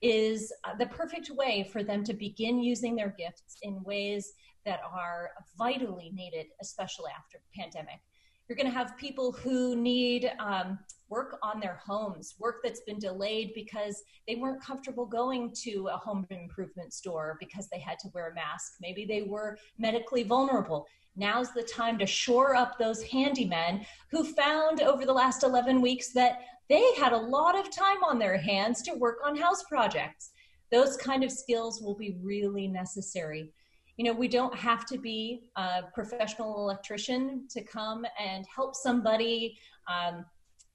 is 0.00 0.52
uh, 0.64 0.76
the 0.76 0.86
perfect 0.86 1.30
way 1.30 1.68
for 1.72 1.82
them 1.82 2.04
to 2.04 2.14
begin 2.14 2.58
using 2.60 2.94
their 2.94 3.14
gifts 3.18 3.56
in 3.62 3.82
ways 3.82 4.32
that 4.64 4.80
are 4.84 5.30
vitally 5.56 6.10
needed, 6.14 6.46
especially 6.60 7.10
after 7.16 7.38
pandemic. 7.54 8.00
You're 8.48 8.56
going 8.56 8.70
to 8.70 8.76
have 8.78 8.96
people 8.96 9.30
who 9.30 9.76
need 9.76 10.32
um, 10.38 10.78
work 11.10 11.38
on 11.42 11.60
their 11.60 11.80
homes, 11.84 12.34
work 12.38 12.60
that's 12.64 12.80
been 12.80 12.98
delayed 12.98 13.52
because 13.54 14.02
they 14.26 14.36
weren't 14.36 14.62
comfortable 14.62 15.04
going 15.04 15.52
to 15.64 15.88
a 15.92 15.96
home 15.98 16.26
improvement 16.30 16.94
store 16.94 17.36
because 17.40 17.68
they 17.68 17.78
had 17.78 17.98
to 18.00 18.08
wear 18.14 18.30
a 18.30 18.34
mask. 18.34 18.74
Maybe 18.80 19.04
they 19.04 19.22
were 19.22 19.58
medically 19.78 20.22
vulnerable. 20.22 20.86
Now's 21.14 21.52
the 21.52 21.62
time 21.62 21.98
to 21.98 22.06
shore 22.06 22.54
up 22.54 22.78
those 22.78 23.04
handymen 23.04 23.84
who 24.10 24.24
found 24.24 24.80
over 24.80 25.04
the 25.04 25.12
last 25.12 25.42
11 25.42 25.82
weeks 25.82 26.12
that 26.12 26.40
they 26.70 26.94
had 26.94 27.12
a 27.12 27.18
lot 27.18 27.58
of 27.58 27.70
time 27.70 28.02
on 28.02 28.18
their 28.18 28.38
hands 28.38 28.80
to 28.82 28.94
work 28.94 29.18
on 29.24 29.36
house 29.36 29.62
projects. 29.64 30.30
Those 30.70 30.96
kind 30.96 31.24
of 31.24 31.32
skills 31.32 31.82
will 31.82 31.96
be 31.96 32.16
really 32.22 32.68
necessary. 32.68 33.52
You 33.98 34.04
know, 34.04 34.12
we 34.12 34.28
don't 34.28 34.54
have 34.54 34.86
to 34.86 34.96
be 34.96 35.50
a 35.56 35.82
professional 35.92 36.60
electrician 36.60 37.46
to 37.50 37.62
come 37.62 38.06
and 38.18 38.46
help 38.54 38.74
somebody 38.74 39.58
um, 39.92 40.24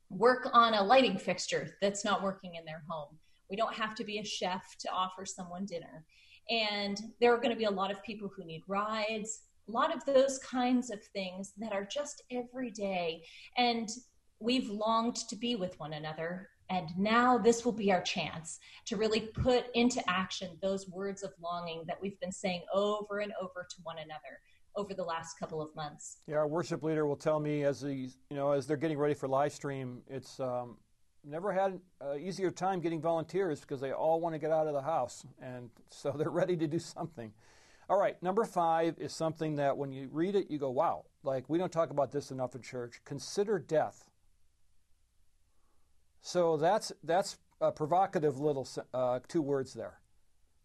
work 0.09 0.49
on 0.53 0.73
a 0.73 0.83
lighting 0.83 1.17
fixture 1.17 1.75
that's 1.81 2.03
not 2.03 2.21
working 2.21 2.55
in 2.55 2.65
their 2.65 2.83
home. 2.87 3.17
We 3.49 3.55
don't 3.55 3.73
have 3.73 3.95
to 3.95 4.03
be 4.03 4.19
a 4.19 4.25
chef 4.25 4.63
to 4.79 4.91
offer 4.91 5.25
someone 5.25 5.65
dinner. 5.65 6.05
And 6.49 6.99
there 7.21 7.33
are 7.33 7.37
going 7.37 7.51
to 7.51 7.55
be 7.55 7.63
a 7.63 7.71
lot 7.71 7.91
of 7.91 8.03
people 8.03 8.29
who 8.35 8.43
need 8.43 8.63
rides, 8.67 9.43
a 9.69 9.71
lot 9.71 9.95
of 9.95 10.03
those 10.03 10.39
kinds 10.39 10.91
of 10.91 11.01
things 11.13 11.53
that 11.57 11.71
are 11.71 11.85
just 11.85 12.23
every 12.29 12.71
day. 12.71 13.23
And 13.57 13.87
we've 14.39 14.69
longed 14.69 15.15
to 15.29 15.35
be 15.37 15.55
with 15.55 15.79
one 15.79 15.93
another. 15.93 16.49
And 16.69 16.87
now 16.97 17.37
this 17.37 17.65
will 17.65 17.71
be 17.71 17.91
our 17.91 18.01
chance 18.01 18.59
to 18.85 18.97
really 18.97 19.21
put 19.21 19.65
into 19.75 20.01
action 20.09 20.57
those 20.61 20.89
words 20.89 21.23
of 21.23 21.31
longing 21.41 21.83
that 21.87 22.01
we've 22.01 22.19
been 22.19 22.31
saying 22.31 22.63
over 22.73 23.19
and 23.19 23.33
over 23.41 23.67
to 23.69 23.75
one 23.83 23.97
another 23.97 24.39
over 24.75 24.93
the 24.93 25.03
last 25.03 25.39
couple 25.39 25.61
of 25.61 25.75
months. 25.75 26.17
Yeah, 26.27 26.37
our 26.37 26.47
worship 26.47 26.83
leader 26.83 27.05
will 27.05 27.15
tell 27.15 27.39
me 27.39 27.63
as 27.63 27.81
these, 27.81 28.17
you 28.29 28.35
know, 28.35 28.51
as 28.51 28.65
they're 28.65 28.77
getting 28.77 28.97
ready 28.97 29.13
for 29.13 29.27
live 29.27 29.53
stream, 29.53 30.01
it's 30.07 30.39
um, 30.39 30.77
never 31.23 31.51
had 31.51 31.79
an 32.01 32.19
easier 32.19 32.51
time 32.51 32.79
getting 32.79 33.01
volunteers 33.01 33.61
because 33.61 33.79
they 33.79 33.91
all 33.91 34.19
want 34.19 34.33
to 34.35 34.39
get 34.39 34.51
out 34.51 34.67
of 34.67 34.73
the 34.73 34.81
house, 34.81 35.25
and 35.41 35.69
so 35.89 36.11
they're 36.17 36.29
ready 36.29 36.57
to 36.57 36.67
do 36.67 36.79
something. 36.79 37.31
All 37.89 37.99
right, 37.99 38.21
number 38.23 38.45
five 38.45 38.95
is 38.97 39.13
something 39.13 39.57
that 39.57 39.77
when 39.77 39.91
you 39.91 40.09
read 40.11 40.35
it, 40.35 40.49
you 40.49 40.57
go, 40.57 40.71
"Wow!" 40.71 41.05
Like 41.23 41.49
we 41.49 41.57
don't 41.57 41.71
talk 41.71 41.89
about 41.89 42.11
this 42.11 42.31
enough 42.31 42.55
in 42.55 42.61
church. 42.61 43.01
Consider 43.05 43.59
death. 43.59 44.09
So 46.23 46.55
that's 46.55 46.91
that's 47.03 47.37
a 47.61 47.71
provocative 47.71 48.39
little 48.39 48.67
uh, 48.93 49.19
two 49.27 49.41
words 49.41 49.73
there. 49.73 49.99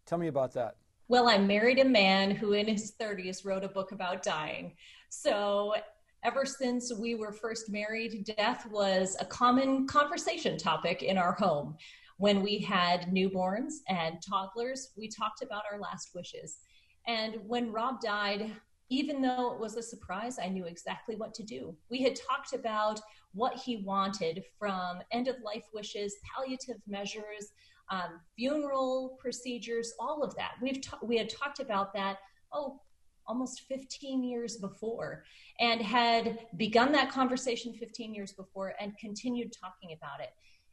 Tell 0.05 0.17
me 0.17 0.27
about 0.27 0.53
that. 0.53 0.77
Well, 1.09 1.27
I 1.27 1.37
married 1.37 1.79
a 1.79 1.85
man 1.85 2.31
who, 2.31 2.53
in 2.53 2.67
his 2.67 2.93
30s, 2.99 3.45
wrote 3.45 3.63
a 3.63 3.67
book 3.67 3.91
about 3.91 4.23
dying. 4.23 4.75
So 5.09 5.75
ever 6.23 6.45
since 6.45 6.93
we 6.93 7.15
were 7.15 7.33
first 7.33 7.69
married, 7.69 8.31
death 8.37 8.65
was 8.71 9.17
a 9.19 9.25
common 9.25 9.85
conversation 9.85 10.57
topic 10.57 11.03
in 11.03 11.17
our 11.17 11.33
home. 11.33 11.75
When 12.17 12.41
we 12.41 12.59
had 12.59 13.07
newborns 13.07 13.73
and 13.87 14.21
toddlers, 14.21 14.91
we 14.97 15.07
talked 15.09 15.41
about 15.41 15.63
our 15.71 15.79
last 15.79 16.11
wishes. 16.13 16.59
And 17.07 17.37
when 17.47 17.71
Rob 17.71 18.01
died, 18.01 18.51
even 18.89 19.21
though 19.21 19.53
it 19.53 19.59
was 19.59 19.75
a 19.77 19.83
surprise, 19.83 20.37
I 20.41 20.47
knew 20.47 20.65
exactly 20.65 21.15
what 21.15 21.33
to 21.35 21.43
do. 21.43 21.75
We 21.89 22.01
had 22.01 22.15
talked 22.15 22.53
about 22.53 22.99
what 23.39 23.55
he 23.55 23.77
wanted 23.77 24.43
from 24.59 24.99
end 25.11 25.29
of 25.29 25.37
life 25.43 25.63
wishes, 25.73 26.15
palliative 26.35 26.81
measures, 26.87 27.53
um, 27.89 28.19
funeral 28.35 29.17
procedures, 29.19 29.93
all 29.99 30.21
of 30.21 30.35
that. 30.35 30.51
We've 30.61 30.81
ta- 30.81 30.99
we 31.01 31.17
had 31.17 31.29
talked 31.29 31.59
about 31.59 31.93
that. 31.93 32.17
Oh, 32.51 32.81
almost 33.25 33.61
15 33.67 34.23
years 34.23 34.57
before, 34.57 35.23
and 35.59 35.81
had 35.81 36.39
begun 36.57 36.91
that 36.91 37.11
conversation 37.11 37.73
15 37.73 38.13
years 38.13 38.33
before, 38.33 38.73
and 38.79 38.97
continued 38.97 39.53
talking 39.53 39.95
about 39.95 40.19
it. 40.19 40.31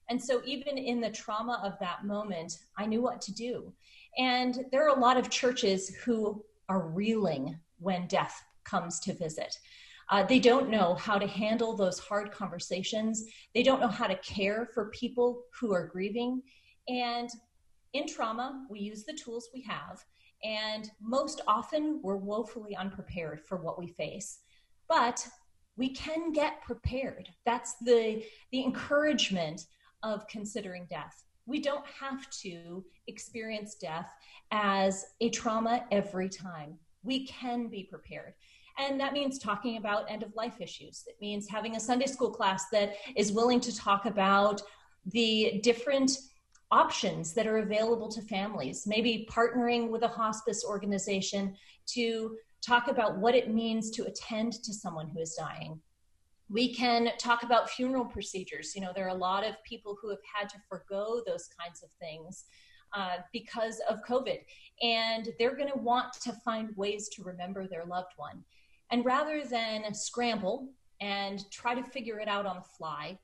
And 0.08 0.22
so, 0.22 0.42
even 0.44 0.78
in 0.78 1.00
the 1.00 1.10
trauma 1.10 1.60
of 1.62 1.78
that 1.80 2.04
moment, 2.04 2.58
I 2.76 2.86
knew 2.86 3.02
what 3.02 3.20
to 3.22 3.32
do. 3.32 3.72
And 4.18 4.64
there 4.72 4.84
are 4.84 4.96
a 4.96 5.00
lot 5.00 5.16
of 5.16 5.30
churches 5.30 5.94
who 6.04 6.44
are 6.68 6.88
reeling 6.88 7.58
when 7.78 8.08
death 8.08 8.42
comes 8.64 8.98
to 9.00 9.12
visit. 9.12 9.56
Uh, 10.10 10.22
they 10.22 10.38
don't 10.38 10.70
know 10.70 10.94
how 10.94 11.18
to 11.18 11.26
handle 11.26 11.76
those 11.76 11.98
hard 11.98 12.30
conversations. 12.30 13.24
They 13.54 13.62
don't 13.62 13.80
know 13.80 13.88
how 13.88 14.06
to 14.06 14.16
care 14.16 14.68
for 14.72 14.90
people 14.90 15.42
who 15.58 15.72
are 15.72 15.86
grieving. 15.86 16.42
And 16.88 17.28
in 17.92 18.06
trauma, 18.06 18.66
we 18.70 18.78
use 18.80 19.04
the 19.04 19.14
tools 19.14 19.48
we 19.52 19.62
have. 19.62 20.04
And 20.44 20.90
most 21.00 21.40
often, 21.48 22.00
we're 22.02 22.16
woefully 22.16 22.76
unprepared 22.76 23.40
for 23.40 23.56
what 23.56 23.78
we 23.78 23.88
face. 23.88 24.40
But 24.88 25.26
we 25.76 25.90
can 25.90 26.32
get 26.32 26.62
prepared. 26.62 27.28
That's 27.44 27.74
the, 27.82 28.22
the 28.52 28.62
encouragement 28.62 29.62
of 30.02 30.26
considering 30.28 30.86
death. 30.88 31.24
We 31.46 31.60
don't 31.60 31.84
have 31.86 32.28
to 32.42 32.84
experience 33.06 33.74
death 33.74 34.10
as 34.50 35.04
a 35.20 35.30
trauma 35.30 35.84
every 35.90 36.28
time. 36.28 36.78
We 37.02 37.26
can 37.26 37.68
be 37.68 37.84
prepared. 37.84 38.34
And 38.78 39.00
that 39.00 39.12
means 39.12 39.38
talking 39.38 39.78
about 39.78 40.10
end 40.10 40.22
of 40.22 40.34
life 40.34 40.60
issues. 40.60 41.04
It 41.06 41.16
means 41.20 41.48
having 41.48 41.76
a 41.76 41.80
Sunday 41.80 42.06
school 42.06 42.30
class 42.30 42.68
that 42.70 42.94
is 43.16 43.32
willing 43.32 43.60
to 43.60 43.74
talk 43.74 44.04
about 44.06 44.60
the 45.12 45.60
different 45.62 46.18
options 46.70 47.32
that 47.34 47.46
are 47.46 47.58
available 47.58 48.10
to 48.10 48.20
families, 48.22 48.86
maybe 48.86 49.28
partnering 49.30 49.88
with 49.88 50.02
a 50.02 50.08
hospice 50.08 50.64
organization 50.64 51.54
to 51.86 52.36
talk 52.60 52.88
about 52.88 53.18
what 53.18 53.34
it 53.34 53.52
means 53.52 53.90
to 53.92 54.04
attend 54.04 54.52
to 54.52 54.74
someone 54.74 55.08
who 55.08 55.20
is 55.20 55.34
dying. 55.34 55.80
We 56.48 56.74
can 56.74 57.10
talk 57.18 57.42
about 57.42 57.70
funeral 57.70 58.04
procedures. 58.04 58.74
You 58.74 58.82
know, 58.82 58.92
there 58.94 59.06
are 59.06 59.16
a 59.16 59.18
lot 59.18 59.46
of 59.46 59.54
people 59.64 59.96
who 60.00 60.10
have 60.10 60.18
had 60.32 60.48
to 60.50 60.56
forego 60.68 61.22
those 61.26 61.48
kinds 61.58 61.82
of 61.82 61.90
things 62.00 62.44
uh, 62.94 63.18
because 63.32 63.80
of 63.88 63.98
COVID, 64.08 64.38
and 64.82 65.28
they're 65.38 65.56
going 65.56 65.70
to 65.70 65.78
want 65.78 66.12
to 66.22 66.32
find 66.44 66.70
ways 66.76 67.08
to 67.10 67.22
remember 67.22 67.66
their 67.66 67.84
loved 67.84 68.12
one. 68.16 68.44
And 68.90 69.04
rather 69.04 69.44
than 69.44 69.92
scramble 69.94 70.68
and 71.00 71.48
try 71.50 71.74
to 71.74 71.82
figure 71.82 72.20
it 72.20 72.28
out 72.28 72.46
on 72.46 72.56
the 72.56 72.62
fly, 72.62 73.18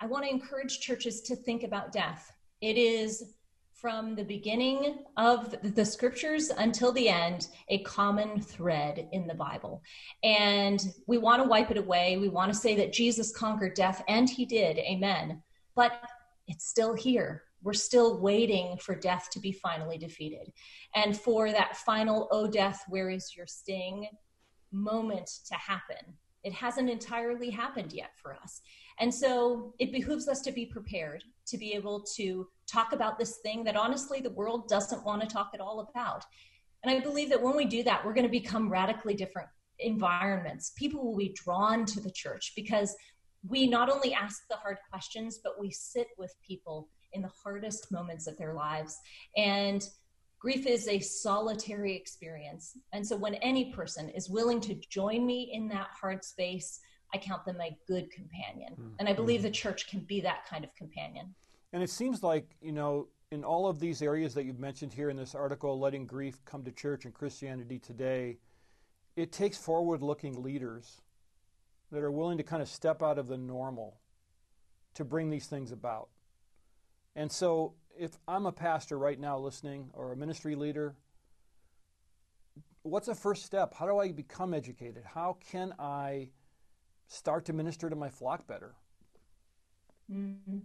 I 0.00 0.06
want 0.06 0.24
to 0.24 0.30
encourage 0.30 0.80
churches 0.80 1.20
to 1.22 1.36
think 1.36 1.62
about 1.62 1.92
death. 1.92 2.32
It 2.60 2.76
is 2.76 3.34
from 3.74 4.14
the 4.14 4.24
beginning 4.24 5.04
of 5.16 5.54
the 5.74 5.84
scriptures 5.84 6.48
until 6.48 6.90
the 6.92 7.08
end 7.08 7.48
a 7.68 7.82
common 7.82 8.40
thread 8.40 9.08
in 9.12 9.26
the 9.26 9.34
Bible. 9.34 9.82
And 10.22 10.80
we 11.06 11.18
want 11.18 11.42
to 11.42 11.48
wipe 11.48 11.70
it 11.70 11.76
away. 11.76 12.16
We 12.16 12.28
want 12.28 12.52
to 12.52 12.58
say 12.58 12.74
that 12.76 12.92
Jesus 12.92 13.36
conquered 13.36 13.74
death, 13.74 14.02
and 14.08 14.28
he 14.28 14.46
did. 14.46 14.78
Amen. 14.78 15.42
But 15.76 15.92
it's 16.48 16.66
still 16.66 16.94
here. 16.94 17.42
We're 17.62 17.74
still 17.74 18.20
waiting 18.20 18.78
for 18.78 18.94
death 18.94 19.28
to 19.32 19.40
be 19.40 19.52
finally 19.52 19.98
defeated. 19.98 20.52
And 20.94 21.14
for 21.14 21.50
that 21.50 21.76
final, 21.76 22.28
oh, 22.30 22.46
death, 22.46 22.84
where 22.88 23.10
is 23.10 23.34
your 23.36 23.46
sting 23.46 24.08
moment 24.74 25.30
to 25.48 25.54
happen. 25.54 26.14
It 26.42 26.52
hasn't 26.52 26.90
entirely 26.90 27.48
happened 27.48 27.92
yet 27.92 28.10
for 28.20 28.34
us. 28.34 28.60
And 29.00 29.12
so 29.12 29.72
it 29.78 29.92
behooves 29.92 30.28
us 30.28 30.42
to 30.42 30.52
be 30.52 30.66
prepared 30.66 31.24
to 31.46 31.58
be 31.58 31.72
able 31.72 32.00
to 32.16 32.46
talk 32.66 32.92
about 32.92 33.18
this 33.18 33.38
thing 33.42 33.64
that 33.64 33.76
honestly 33.76 34.20
the 34.20 34.30
world 34.30 34.68
doesn't 34.68 35.04
want 35.04 35.22
to 35.22 35.28
talk 35.28 35.50
at 35.54 35.60
all 35.60 35.80
about. 35.90 36.24
And 36.82 36.94
I 36.94 37.00
believe 37.00 37.30
that 37.30 37.42
when 37.42 37.56
we 37.56 37.64
do 37.64 37.82
that, 37.84 38.04
we're 38.04 38.12
going 38.12 38.26
to 38.26 38.30
become 38.30 38.68
radically 38.68 39.14
different 39.14 39.48
environments. 39.78 40.72
People 40.76 41.04
will 41.04 41.16
be 41.16 41.34
drawn 41.34 41.86
to 41.86 42.00
the 42.00 42.10
church 42.10 42.52
because 42.54 42.94
we 43.46 43.66
not 43.66 43.90
only 43.90 44.14
ask 44.14 44.42
the 44.48 44.56
hard 44.56 44.78
questions, 44.90 45.40
but 45.42 45.60
we 45.60 45.70
sit 45.70 46.08
with 46.18 46.34
people 46.46 46.88
in 47.12 47.22
the 47.22 47.30
hardest 47.42 47.90
moments 47.92 48.26
of 48.26 48.36
their 48.36 48.54
lives. 48.54 48.98
And 49.36 49.86
grief 50.44 50.66
is 50.66 50.86
a 50.88 51.00
solitary 51.00 51.96
experience. 51.96 52.76
And 52.92 53.06
so 53.06 53.16
when 53.16 53.34
any 53.36 53.72
person 53.72 54.10
is 54.10 54.28
willing 54.28 54.60
to 54.60 54.74
join 54.90 55.24
me 55.24 55.50
in 55.54 55.68
that 55.68 55.88
hard 55.98 56.22
space, 56.22 56.80
I 57.14 57.16
count 57.16 57.46
them 57.46 57.62
a 57.62 57.74
good 57.88 58.10
companion. 58.10 58.74
Mm-hmm. 58.74 58.96
And 58.98 59.08
I 59.08 59.14
believe 59.14 59.40
the 59.40 59.50
church 59.50 59.88
can 59.88 60.00
be 60.00 60.20
that 60.20 60.44
kind 60.46 60.62
of 60.62 60.74
companion. 60.74 61.34
And 61.72 61.82
it 61.82 61.88
seems 61.88 62.22
like, 62.22 62.56
you 62.60 62.72
know, 62.72 63.08
in 63.30 63.42
all 63.42 63.66
of 63.66 63.80
these 63.80 64.02
areas 64.02 64.34
that 64.34 64.44
you've 64.44 64.58
mentioned 64.58 64.92
here 64.92 65.08
in 65.08 65.16
this 65.16 65.34
article, 65.34 65.80
Letting 65.80 66.04
Grief 66.04 66.44
Come 66.44 66.62
to 66.64 66.72
Church 66.72 67.06
and 67.06 67.14
Christianity 67.14 67.78
Today, 67.78 68.36
it 69.16 69.32
takes 69.32 69.56
forward 69.56 70.02
looking 70.02 70.42
leaders 70.42 71.00
that 71.90 72.02
are 72.02 72.12
willing 72.12 72.36
to 72.36 72.44
kind 72.44 72.60
of 72.60 72.68
step 72.68 73.02
out 73.02 73.18
of 73.18 73.28
the 73.28 73.38
normal 73.38 73.96
to 74.92 75.06
bring 75.06 75.30
these 75.30 75.46
things 75.46 75.72
about. 75.72 76.10
And 77.16 77.32
so, 77.32 77.72
if 77.98 78.12
I'm 78.26 78.46
a 78.46 78.52
pastor 78.52 78.98
right 78.98 79.18
now 79.18 79.38
listening 79.38 79.90
or 79.92 80.12
a 80.12 80.16
ministry 80.16 80.54
leader, 80.54 80.96
what's 82.82 83.06
the 83.06 83.14
first 83.14 83.44
step? 83.44 83.74
How 83.74 83.86
do 83.86 83.98
I 83.98 84.12
become 84.12 84.54
educated? 84.54 85.04
How 85.04 85.36
can 85.50 85.74
I 85.78 86.30
start 87.08 87.44
to 87.46 87.52
minister 87.52 87.90
to 87.90 87.96
my 87.96 88.08
flock 88.08 88.46
better? 88.46 88.74
Mm-hmm. 90.10 90.58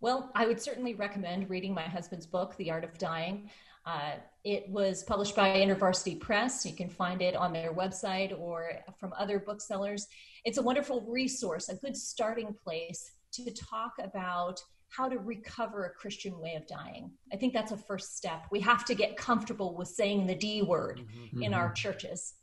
Well, 0.00 0.32
I 0.34 0.46
would 0.46 0.60
certainly 0.60 0.94
recommend 0.94 1.48
reading 1.48 1.72
my 1.72 1.82
husband's 1.82 2.26
book, 2.26 2.56
The 2.56 2.70
Art 2.70 2.84
of 2.84 2.98
Dying. 2.98 3.50
Uh, 3.86 4.14
it 4.44 4.68
was 4.68 5.04
published 5.04 5.36
by 5.36 5.56
InterVarsity 5.56 6.18
Press. 6.20 6.66
You 6.66 6.74
can 6.74 6.88
find 6.88 7.22
it 7.22 7.36
on 7.36 7.52
their 7.52 7.72
website 7.72 8.38
or 8.38 8.72
from 8.98 9.12
other 9.16 9.38
booksellers. 9.38 10.08
It's 10.44 10.58
a 10.58 10.62
wonderful 10.62 11.02
resource, 11.02 11.68
a 11.68 11.76
good 11.76 11.96
starting 11.96 12.54
place 12.64 13.12
to 13.32 13.50
talk 13.52 13.94
about 14.02 14.60
how 14.94 15.08
to 15.08 15.18
recover 15.18 15.86
a 15.86 15.90
Christian 15.90 16.38
way 16.38 16.54
of 16.54 16.66
dying. 16.66 17.10
I 17.32 17.36
think 17.36 17.54
that's 17.54 17.72
a 17.72 17.76
first 17.76 18.16
step. 18.16 18.44
We 18.50 18.60
have 18.60 18.84
to 18.84 18.94
get 18.94 19.16
comfortable 19.16 19.74
with 19.74 19.88
saying 19.88 20.26
the 20.26 20.34
D 20.34 20.60
word 20.60 21.00
mm-hmm. 21.00 21.42
in 21.42 21.54
our 21.54 21.66
mm-hmm. 21.68 21.74
churches. 21.74 22.34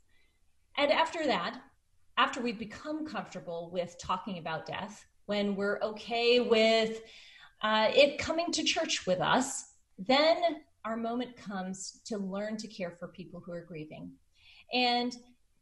And 0.78 0.92
after 0.92 1.26
that, 1.28 1.62
after 2.18 2.42
we've 2.42 2.58
become 2.58 3.06
comfortable 3.06 3.70
with 3.72 3.98
talking 4.00 4.40
about 4.40 4.66
death, 4.66 5.06
when 5.28 5.56
we're 5.56 5.80
okay 5.84 6.40
with 6.40 7.02
uh, 7.62 7.92
it 7.94 8.18
coming 8.18 8.52
to 8.52 8.64
church 8.64 9.06
with 9.06 9.20
us, 9.20 9.74
then 10.00 10.38
our 10.86 10.98
moment 10.98 11.36
comes 11.38 12.02
to 12.06 12.18
learn 12.18 12.58
to 12.58 12.68
care 12.68 12.92
for 12.92 13.10
people 13.10 13.42
who 13.46 13.52
are 13.52 13.64
grieving. 13.64 14.12
And 14.74 15.16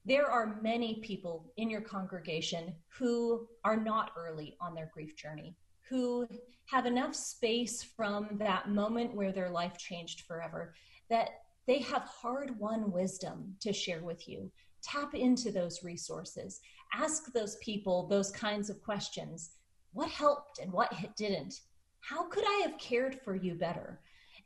there 0.06 0.28
are 0.32 0.58
many 0.62 1.02
people 1.04 1.52
in 1.58 1.70
your 1.70 1.82
congregation 1.82 2.74
who 2.98 3.46
are 3.66 3.76
not 3.76 4.12
early 4.18 4.56
on 4.62 4.74
their 4.74 4.90
grief 4.94 5.18
journey, 5.18 5.58
who 5.90 6.28
have 6.66 6.86
enough 6.86 7.16
space 7.16 7.82
from 7.84 8.28
that 8.34 8.70
moment 8.70 9.16
where 9.16 9.32
their 9.32 9.50
life 9.50 9.78
changed 9.78 10.22
forever 10.22 10.74
that 11.10 11.30
they 11.66 11.80
have 11.80 12.04
hard 12.04 12.58
won 12.60 12.92
wisdom 12.92 13.56
to 13.62 13.72
share 13.74 14.04
with 14.04 14.28
you. 14.28 14.52
Tap 14.84 15.16
into 15.16 15.52
those 15.52 15.84
resources. 15.84 16.62
Ask 16.94 17.32
those 17.34 17.58
people 17.58 18.08
those 18.08 18.32
kinds 18.32 18.70
of 18.70 18.82
questions. 18.82 19.52
What 19.94 20.10
helped 20.10 20.60
and 20.60 20.72
what 20.72 20.94
didn't? 21.16 21.62
how 22.08 22.24
could 22.30 22.46
I 22.46 22.62
have 22.64 22.78
cared 22.78 23.20
for 23.22 23.36
you 23.36 23.56
better? 23.56 24.00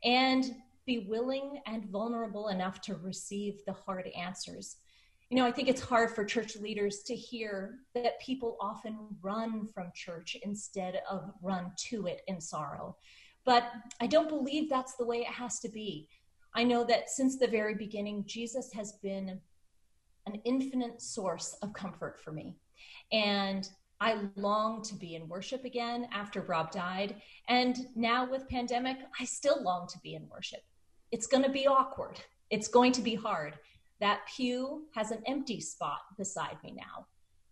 And 0.04 0.44
be 0.84 1.06
willing 1.08 1.60
and 1.66 1.84
vulnerable 1.90 2.48
enough 2.48 2.80
to 2.82 2.96
receive 2.96 3.64
the 3.66 3.72
hard 3.72 4.08
answers. 4.18 4.76
You 5.32 5.38
know, 5.38 5.46
I 5.46 5.50
think 5.50 5.68
it's 5.68 5.80
hard 5.80 6.10
for 6.10 6.26
church 6.26 6.56
leaders 6.56 6.98
to 7.06 7.16
hear 7.16 7.78
that 7.94 8.20
people 8.20 8.58
often 8.60 8.98
run 9.22 9.66
from 9.66 9.90
church 9.94 10.36
instead 10.42 11.00
of 11.10 11.32
run 11.40 11.72
to 11.88 12.06
it 12.06 12.20
in 12.26 12.38
sorrow. 12.38 12.98
But 13.46 13.64
I 13.98 14.08
don't 14.08 14.28
believe 14.28 14.68
that's 14.68 14.94
the 14.96 15.06
way 15.06 15.20
it 15.20 15.28
has 15.28 15.58
to 15.60 15.70
be. 15.70 16.06
I 16.54 16.64
know 16.64 16.84
that 16.84 17.08
since 17.08 17.38
the 17.38 17.46
very 17.46 17.74
beginning, 17.74 18.24
Jesus 18.26 18.74
has 18.74 18.92
been 19.02 19.40
an 20.26 20.34
infinite 20.44 21.00
source 21.00 21.56
of 21.62 21.72
comfort 21.72 22.20
for 22.22 22.32
me. 22.32 22.54
And 23.10 23.66
I 24.02 24.28
long 24.36 24.82
to 24.82 24.94
be 24.94 25.14
in 25.14 25.30
worship 25.30 25.64
again 25.64 26.08
after 26.12 26.42
Rob 26.42 26.72
died. 26.72 27.14
And 27.48 27.78
now 27.96 28.30
with 28.30 28.50
pandemic, 28.50 28.98
I 29.18 29.24
still 29.24 29.62
long 29.62 29.88
to 29.94 29.98
be 30.00 30.14
in 30.14 30.28
worship. 30.28 30.60
It's 31.10 31.26
going 31.26 31.44
to 31.44 31.50
be 31.50 31.66
awkward. 31.66 32.20
It's 32.50 32.68
going 32.68 32.92
to 32.92 33.00
be 33.00 33.14
hard. 33.14 33.54
That 34.02 34.20
pew 34.26 34.82
has 34.94 35.12
an 35.12 35.22
empty 35.26 35.60
spot 35.60 36.00
beside 36.18 36.56
me 36.62 36.74
now. 36.76 37.06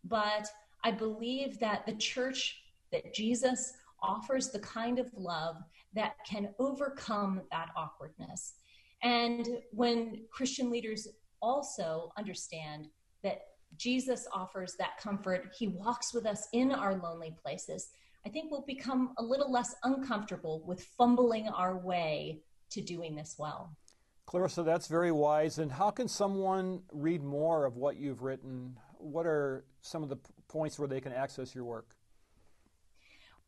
But 0.04 0.46
I 0.84 0.90
believe 0.90 1.58
that 1.60 1.86
the 1.86 1.94
church, 1.94 2.60
that 2.92 3.14
Jesus 3.14 3.72
offers 4.02 4.48
the 4.48 4.58
kind 4.58 4.98
of 4.98 5.08
love 5.16 5.56
that 5.94 6.16
can 6.28 6.52
overcome 6.58 7.40
that 7.50 7.70
awkwardness. 7.76 8.54
And 9.02 9.46
when 9.70 10.22
Christian 10.30 10.70
leaders 10.70 11.08
also 11.40 12.12
understand 12.18 12.88
that 13.22 13.42
Jesus 13.76 14.26
offers 14.32 14.74
that 14.78 14.98
comfort. 14.98 15.52
He 15.56 15.68
walks 15.68 16.12
with 16.12 16.26
us 16.26 16.48
in 16.52 16.72
our 16.72 16.96
lonely 16.96 17.34
places. 17.42 17.90
I 18.26 18.28
think 18.28 18.50
we'll 18.50 18.64
become 18.66 19.14
a 19.18 19.22
little 19.22 19.50
less 19.50 19.74
uncomfortable 19.84 20.62
with 20.66 20.82
fumbling 20.98 21.48
our 21.48 21.78
way 21.78 22.40
to 22.70 22.80
doing 22.80 23.14
this 23.14 23.36
well. 23.38 23.74
Clarissa, 24.30 24.62
that's 24.62 24.86
very 24.86 25.10
wise. 25.10 25.58
And 25.58 25.72
how 25.72 25.90
can 25.90 26.06
someone 26.06 26.82
read 26.92 27.20
more 27.20 27.66
of 27.66 27.76
what 27.76 27.96
you've 27.96 28.22
written? 28.22 28.76
What 28.96 29.26
are 29.26 29.64
some 29.80 30.04
of 30.04 30.08
the 30.08 30.18
points 30.46 30.78
where 30.78 30.86
they 30.86 31.00
can 31.00 31.12
access 31.12 31.52
your 31.52 31.64
work? 31.64 31.96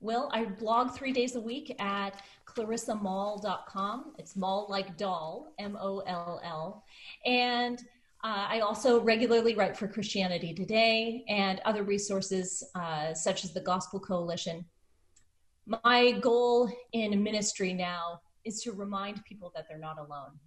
Well, 0.00 0.28
I 0.32 0.46
blog 0.46 0.90
three 0.90 1.12
days 1.12 1.36
a 1.36 1.40
week 1.40 1.76
at 1.80 2.20
clarissamoll.com. 2.46 4.14
It's 4.18 4.34
Moll 4.34 4.66
like 4.68 4.96
doll, 4.96 5.54
M 5.60 5.78
O 5.80 6.00
L 6.00 6.40
L. 6.42 6.84
And 7.24 7.78
uh, 8.24 8.46
I 8.48 8.58
also 8.58 9.00
regularly 9.00 9.54
write 9.54 9.76
for 9.76 9.86
Christianity 9.86 10.52
Today 10.52 11.24
and 11.28 11.60
other 11.64 11.84
resources 11.84 12.64
uh, 12.74 13.14
such 13.14 13.44
as 13.44 13.52
the 13.52 13.60
Gospel 13.60 14.00
Coalition. 14.00 14.64
My 15.84 16.10
goal 16.10 16.68
in 16.92 17.22
ministry 17.22 17.72
now 17.72 18.20
is 18.44 18.60
to 18.62 18.72
remind 18.72 19.24
people 19.24 19.52
that 19.54 19.66
they're 19.68 19.78
not 19.78 20.00
alone. 20.00 20.40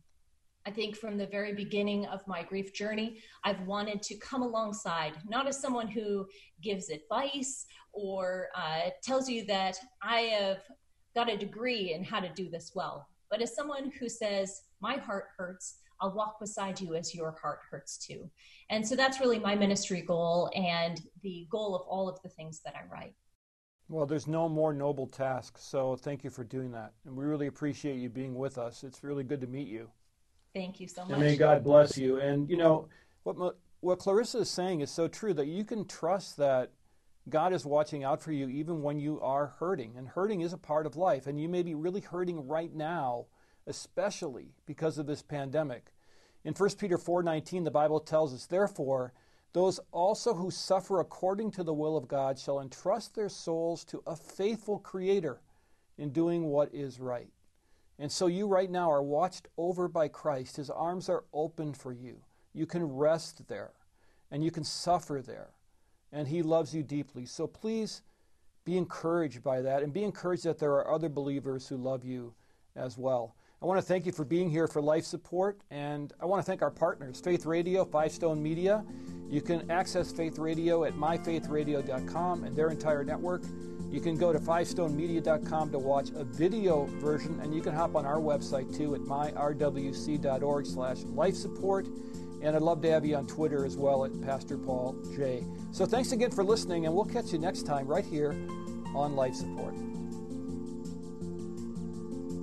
I 0.67 0.71
think 0.71 0.95
from 0.95 1.17
the 1.17 1.27
very 1.27 1.53
beginning 1.53 2.05
of 2.07 2.27
my 2.27 2.43
grief 2.43 2.73
journey, 2.73 3.19
I've 3.43 3.61
wanted 3.61 4.01
to 4.03 4.17
come 4.17 4.41
alongside, 4.41 5.13
not 5.27 5.47
as 5.47 5.59
someone 5.59 5.87
who 5.87 6.27
gives 6.61 6.89
advice 6.89 7.65
or 7.93 8.47
uh, 8.55 8.89
tells 9.03 9.29
you 9.29 9.45
that 9.45 9.77
I 10.01 10.21
have 10.21 10.61
got 11.13 11.31
a 11.31 11.37
degree 11.37 11.93
in 11.93 12.03
how 12.03 12.19
to 12.19 12.29
do 12.29 12.49
this 12.49 12.71
well, 12.75 13.07
but 13.29 13.41
as 13.41 13.55
someone 13.55 13.91
who 13.99 14.09
says, 14.09 14.63
My 14.81 14.95
heart 14.95 15.25
hurts 15.37 15.77
I'll 16.01 16.13
walk 16.13 16.39
beside 16.39 16.79
you 16.79 16.95
as 16.95 17.15
your 17.15 17.31
heart 17.41 17.59
hurts 17.69 17.97
too. 17.97 18.29
And 18.69 18.85
so 18.85 18.95
that's 18.95 19.19
really 19.19 19.39
my 19.39 19.55
ministry 19.55 20.01
goal 20.01 20.49
and 20.55 20.99
the 21.21 21.47
goal 21.49 21.75
of 21.75 21.83
all 21.87 22.09
of 22.09 22.21
the 22.21 22.29
things 22.29 22.61
that 22.65 22.75
I 22.75 22.85
write. 22.91 23.13
Well, 23.87 24.05
there's 24.05 24.27
no 24.27 24.49
more 24.49 24.73
noble 24.73 25.07
task, 25.07 25.57
so 25.59 25.95
thank 25.95 26.23
you 26.23 26.31
for 26.31 26.43
doing 26.43 26.71
that. 26.71 26.93
And 27.05 27.15
we 27.15 27.23
really 27.23 27.47
appreciate 27.47 27.97
you 27.97 28.09
being 28.09 28.33
with 28.33 28.57
us. 28.57 28.83
It's 28.83 29.03
really 29.03 29.23
good 29.23 29.41
to 29.41 29.47
meet 29.47 29.67
you. 29.67 29.89
Thank 30.55 30.79
you 30.79 30.87
so 30.87 31.03
much. 31.03 31.11
And 31.11 31.21
may 31.21 31.35
God 31.35 31.63
bless 31.63 31.97
you. 31.97 32.17
And, 32.19 32.49
you 32.49 32.57
know, 32.57 32.87
what, 33.23 33.57
what 33.81 33.99
Clarissa 33.99 34.39
is 34.39 34.49
saying 34.49 34.81
is 34.81 34.89
so 34.89 35.07
true 35.07 35.33
that 35.33 35.47
you 35.47 35.63
can 35.63 35.85
trust 35.85 36.37
that 36.37 36.71
God 37.29 37.53
is 37.53 37.65
watching 37.65 38.03
out 38.03 38.21
for 38.21 38.31
you 38.31 38.47
even 38.47 38.81
when 38.81 38.99
you 38.99 39.19
are 39.21 39.53
hurting. 39.59 39.95
And 39.97 40.07
hurting 40.07 40.41
is 40.41 40.53
a 40.53 40.57
part 40.57 40.85
of 40.85 40.95
life. 40.95 41.27
And 41.27 41.39
you 41.39 41.49
may 41.49 41.61
be 41.61 41.75
really 41.75 42.01
hurting 42.01 42.47
right 42.47 42.73
now 42.73 43.25
especially 43.67 44.53
because 44.65 44.97
of 44.97 45.07
this 45.07 45.21
pandemic. 45.21 45.91
In 46.43 46.53
1 46.53 46.77
Peter 46.77 46.97
4:19 46.97 47.63
the 47.63 47.71
Bible 47.71 47.99
tells 47.99 48.33
us 48.33 48.45
therefore 48.45 49.13
Those 49.53 49.79
also 49.91 50.33
who 50.33 50.51
suffer 50.51 50.99
according 50.99 51.51
to 51.51 51.63
the 51.63 51.73
will 51.73 51.95
of 51.95 52.09
God 52.09 52.37
shall 52.37 52.59
entrust 52.59 53.15
their 53.15 53.29
souls 53.29 53.85
to 53.85 54.03
a 54.05 54.15
faithful 54.15 54.79
Creator 54.79 55.39
in 55.97 56.11
doing 56.11 56.45
what 56.45 56.73
is 56.73 56.99
right. 56.99 57.29
And 57.97 58.11
so 58.11 58.27
you 58.27 58.47
right 58.47 58.69
now 58.69 58.91
are 58.91 59.03
watched 59.03 59.47
over 59.57 59.87
by 59.87 60.07
Christ. 60.07 60.57
His 60.57 60.69
arms 60.69 61.09
are 61.09 61.23
open 61.33 61.73
for 61.73 61.93
you. 61.93 62.17
You 62.53 62.65
can 62.65 62.83
rest 62.83 63.47
there 63.47 63.71
and 64.31 64.43
you 64.43 64.51
can 64.51 64.63
suffer 64.63 65.21
there. 65.25 65.49
And 66.11 66.27
He 66.27 66.41
loves 66.41 66.73
you 66.73 66.83
deeply. 66.83 67.25
So 67.25 67.47
please 67.47 68.01
be 68.65 68.77
encouraged 68.77 69.43
by 69.43 69.61
that 69.61 69.83
and 69.83 69.93
be 69.93 70.03
encouraged 70.03 70.43
that 70.43 70.59
there 70.59 70.73
are 70.73 70.93
other 70.93 71.09
believers 71.09 71.67
who 71.67 71.77
love 71.77 72.03
you 72.03 72.33
as 72.75 72.97
well. 72.97 73.35
I 73.61 73.65
want 73.65 73.79
to 73.79 73.85
thank 73.85 74.05
you 74.05 74.11
for 74.11 74.25
being 74.25 74.49
here 74.49 74.67
for 74.67 74.81
life 74.81 75.05
support, 75.05 75.61
and 75.71 76.13
I 76.19 76.25
want 76.25 76.39
to 76.39 76.45
thank 76.45 76.61
our 76.61 76.69
partners 76.69 77.21
Faith 77.21 77.45
Radio, 77.45 77.85
Five 77.85 78.11
Stone 78.11 78.43
Media. 78.43 78.83
You 79.29 79.41
can 79.41 79.71
access 79.71 80.11
Faith 80.11 80.37
Radio 80.37 80.83
at 80.83 80.93
myfaithradio.com 80.93 82.43
and 82.43 82.55
their 82.55 82.69
entire 82.69 83.03
network. 83.03 83.43
You 83.95 84.01
can 84.01 84.17
go 84.17 84.33
to 84.33 84.39
fivestonemedia.com 84.39 85.71
to 85.71 85.79
watch 85.79 86.09
a 86.17 86.25
video 86.25 86.83
version, 86.99 87.39
and 87.39 87.55
you 87.55 87.61
can 87.61 87.73
hop 87.73 87.95
on 87.95 88.05
our 88.05 88.17
website 88.17 88.75
too 88.75 88.93
at 88.93 88.99
myrwc.org 88.99 90.65
slash 90.65 91.03
life 91.03 91.33
support. 91.33 91.87
And 92.41 92.57
I'd 92.57 92.61
love 92.61 92.81
to 92.81 92.91
have 92.91 93.05
you 93.05 93.15
on 93.15 93.25
Twitter 93.25 93.65
as 93.65 93.77
well 93.77 94.03
at 94.03 94.11
Pastor 94.21 94.57
Paul 94.57 94.97
J. 95.15 95.45
So 95.71 95.85
thanks 95.85 96.11
again 96.11 96.29
for 96.29 96.43
listening, 96.43 96.85
and 96.85 96.93
we'll 96.93 97.05
catch 97.05 97.31
you 97.31 97.39
next 97.39 97.65
time 97.65 97.87
right 97.87 98.03
here 98.03 98.31
on 98.93 99.15
Life 99.15 99.35
Support. 99.35 99.75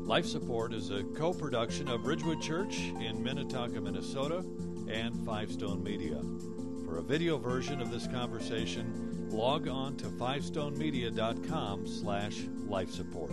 Life 0.07 0.25
Support 0.25 0.73
is 0.73 0.91
a 0.91 1.03
co 1.03 1.35
production 1.35 1.87
of 1.87 2.07
Ridgewood 2.07 2.41
Church 2.41 2.79
in 2.99 3.23
Minnetonka, 3.23 3.79
Minnesota, 3.79 4.43
and 4.89 5.15
Five 5.27 5.53
Stone 5.53 5.85
Media. 5.85 6.23
For 6.87 6.97
a 6.97 7.03
video 7.03 7.37
version 7.37 7.83
of 7.83 7.91
this 7.91 8.07
conversation, 8.07 9.12
log 9.33 9.69
on 9.69 9.97
to 9.97 10.07
fivestonemedia.com 10.07 11.87
slash 11.87 12.41
life 12.67 12.91
support. 12.91 13.33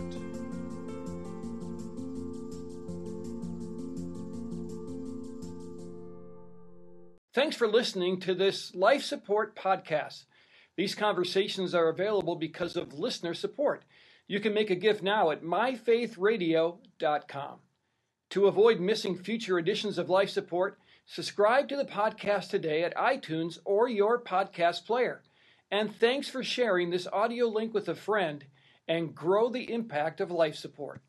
Thanks 7.32 7.54
for 7.54 7.68
listening 7.68 8.18
to 8.20 8.34
this 8.34 8.74
Life 8.74 9.04
Support 9.04 9.54
podcast. 9.54 10.24
These 10.76 10.96
conversations 10.96 11.76
are 11.76 11.88
available 11.88 12.34
because 12.34 12.74
of 12.74 12.92
listener 12.92 13.34
support. 13.34 13.84
You 14.26 14.40
can 14.40 14.52
make 14.52 14.70
a 14.70 14.74
gift 14.74 15.00
now 15.02 15.30
at 15.30 15.44
myfaithradio.com. 15.44 17.58
To 18.30 18.46
avoid 18.46 18.80
missing 18.80 19.16
future 19.16 19.58
editions 19.58 19.96
of 19.96 20.10
Life 20.10 20.30
Support, 20.30 20.80
subscribe 21.06 21.68
to 21.68 21.76
the 21.76 21.84
podcast 21.84 22.50
today 22.50 22.82
at 22.82 22.96
iTunes 22.96 23.58
or 23.64 23.88
your 23.88 24.20
podcast 24.20 24.84
player. 24.84 25.22
And 25.70 25.94
thanks 25.94 26.28
for 26.28 26.42
sharing 26.42 26.90
this 26.90 27.06
audio 27.12 27.46
link 27.46 27.72
with 27.72 27.88
a 27.88 27.94
friend 27.94 28.44
and 28.88 29.14
grow 29.14 29.48
the 29.50 29.72
impact 29.72 30.20
of 30.20 30.30
life 30.30 30.56
support. 30.56 31.00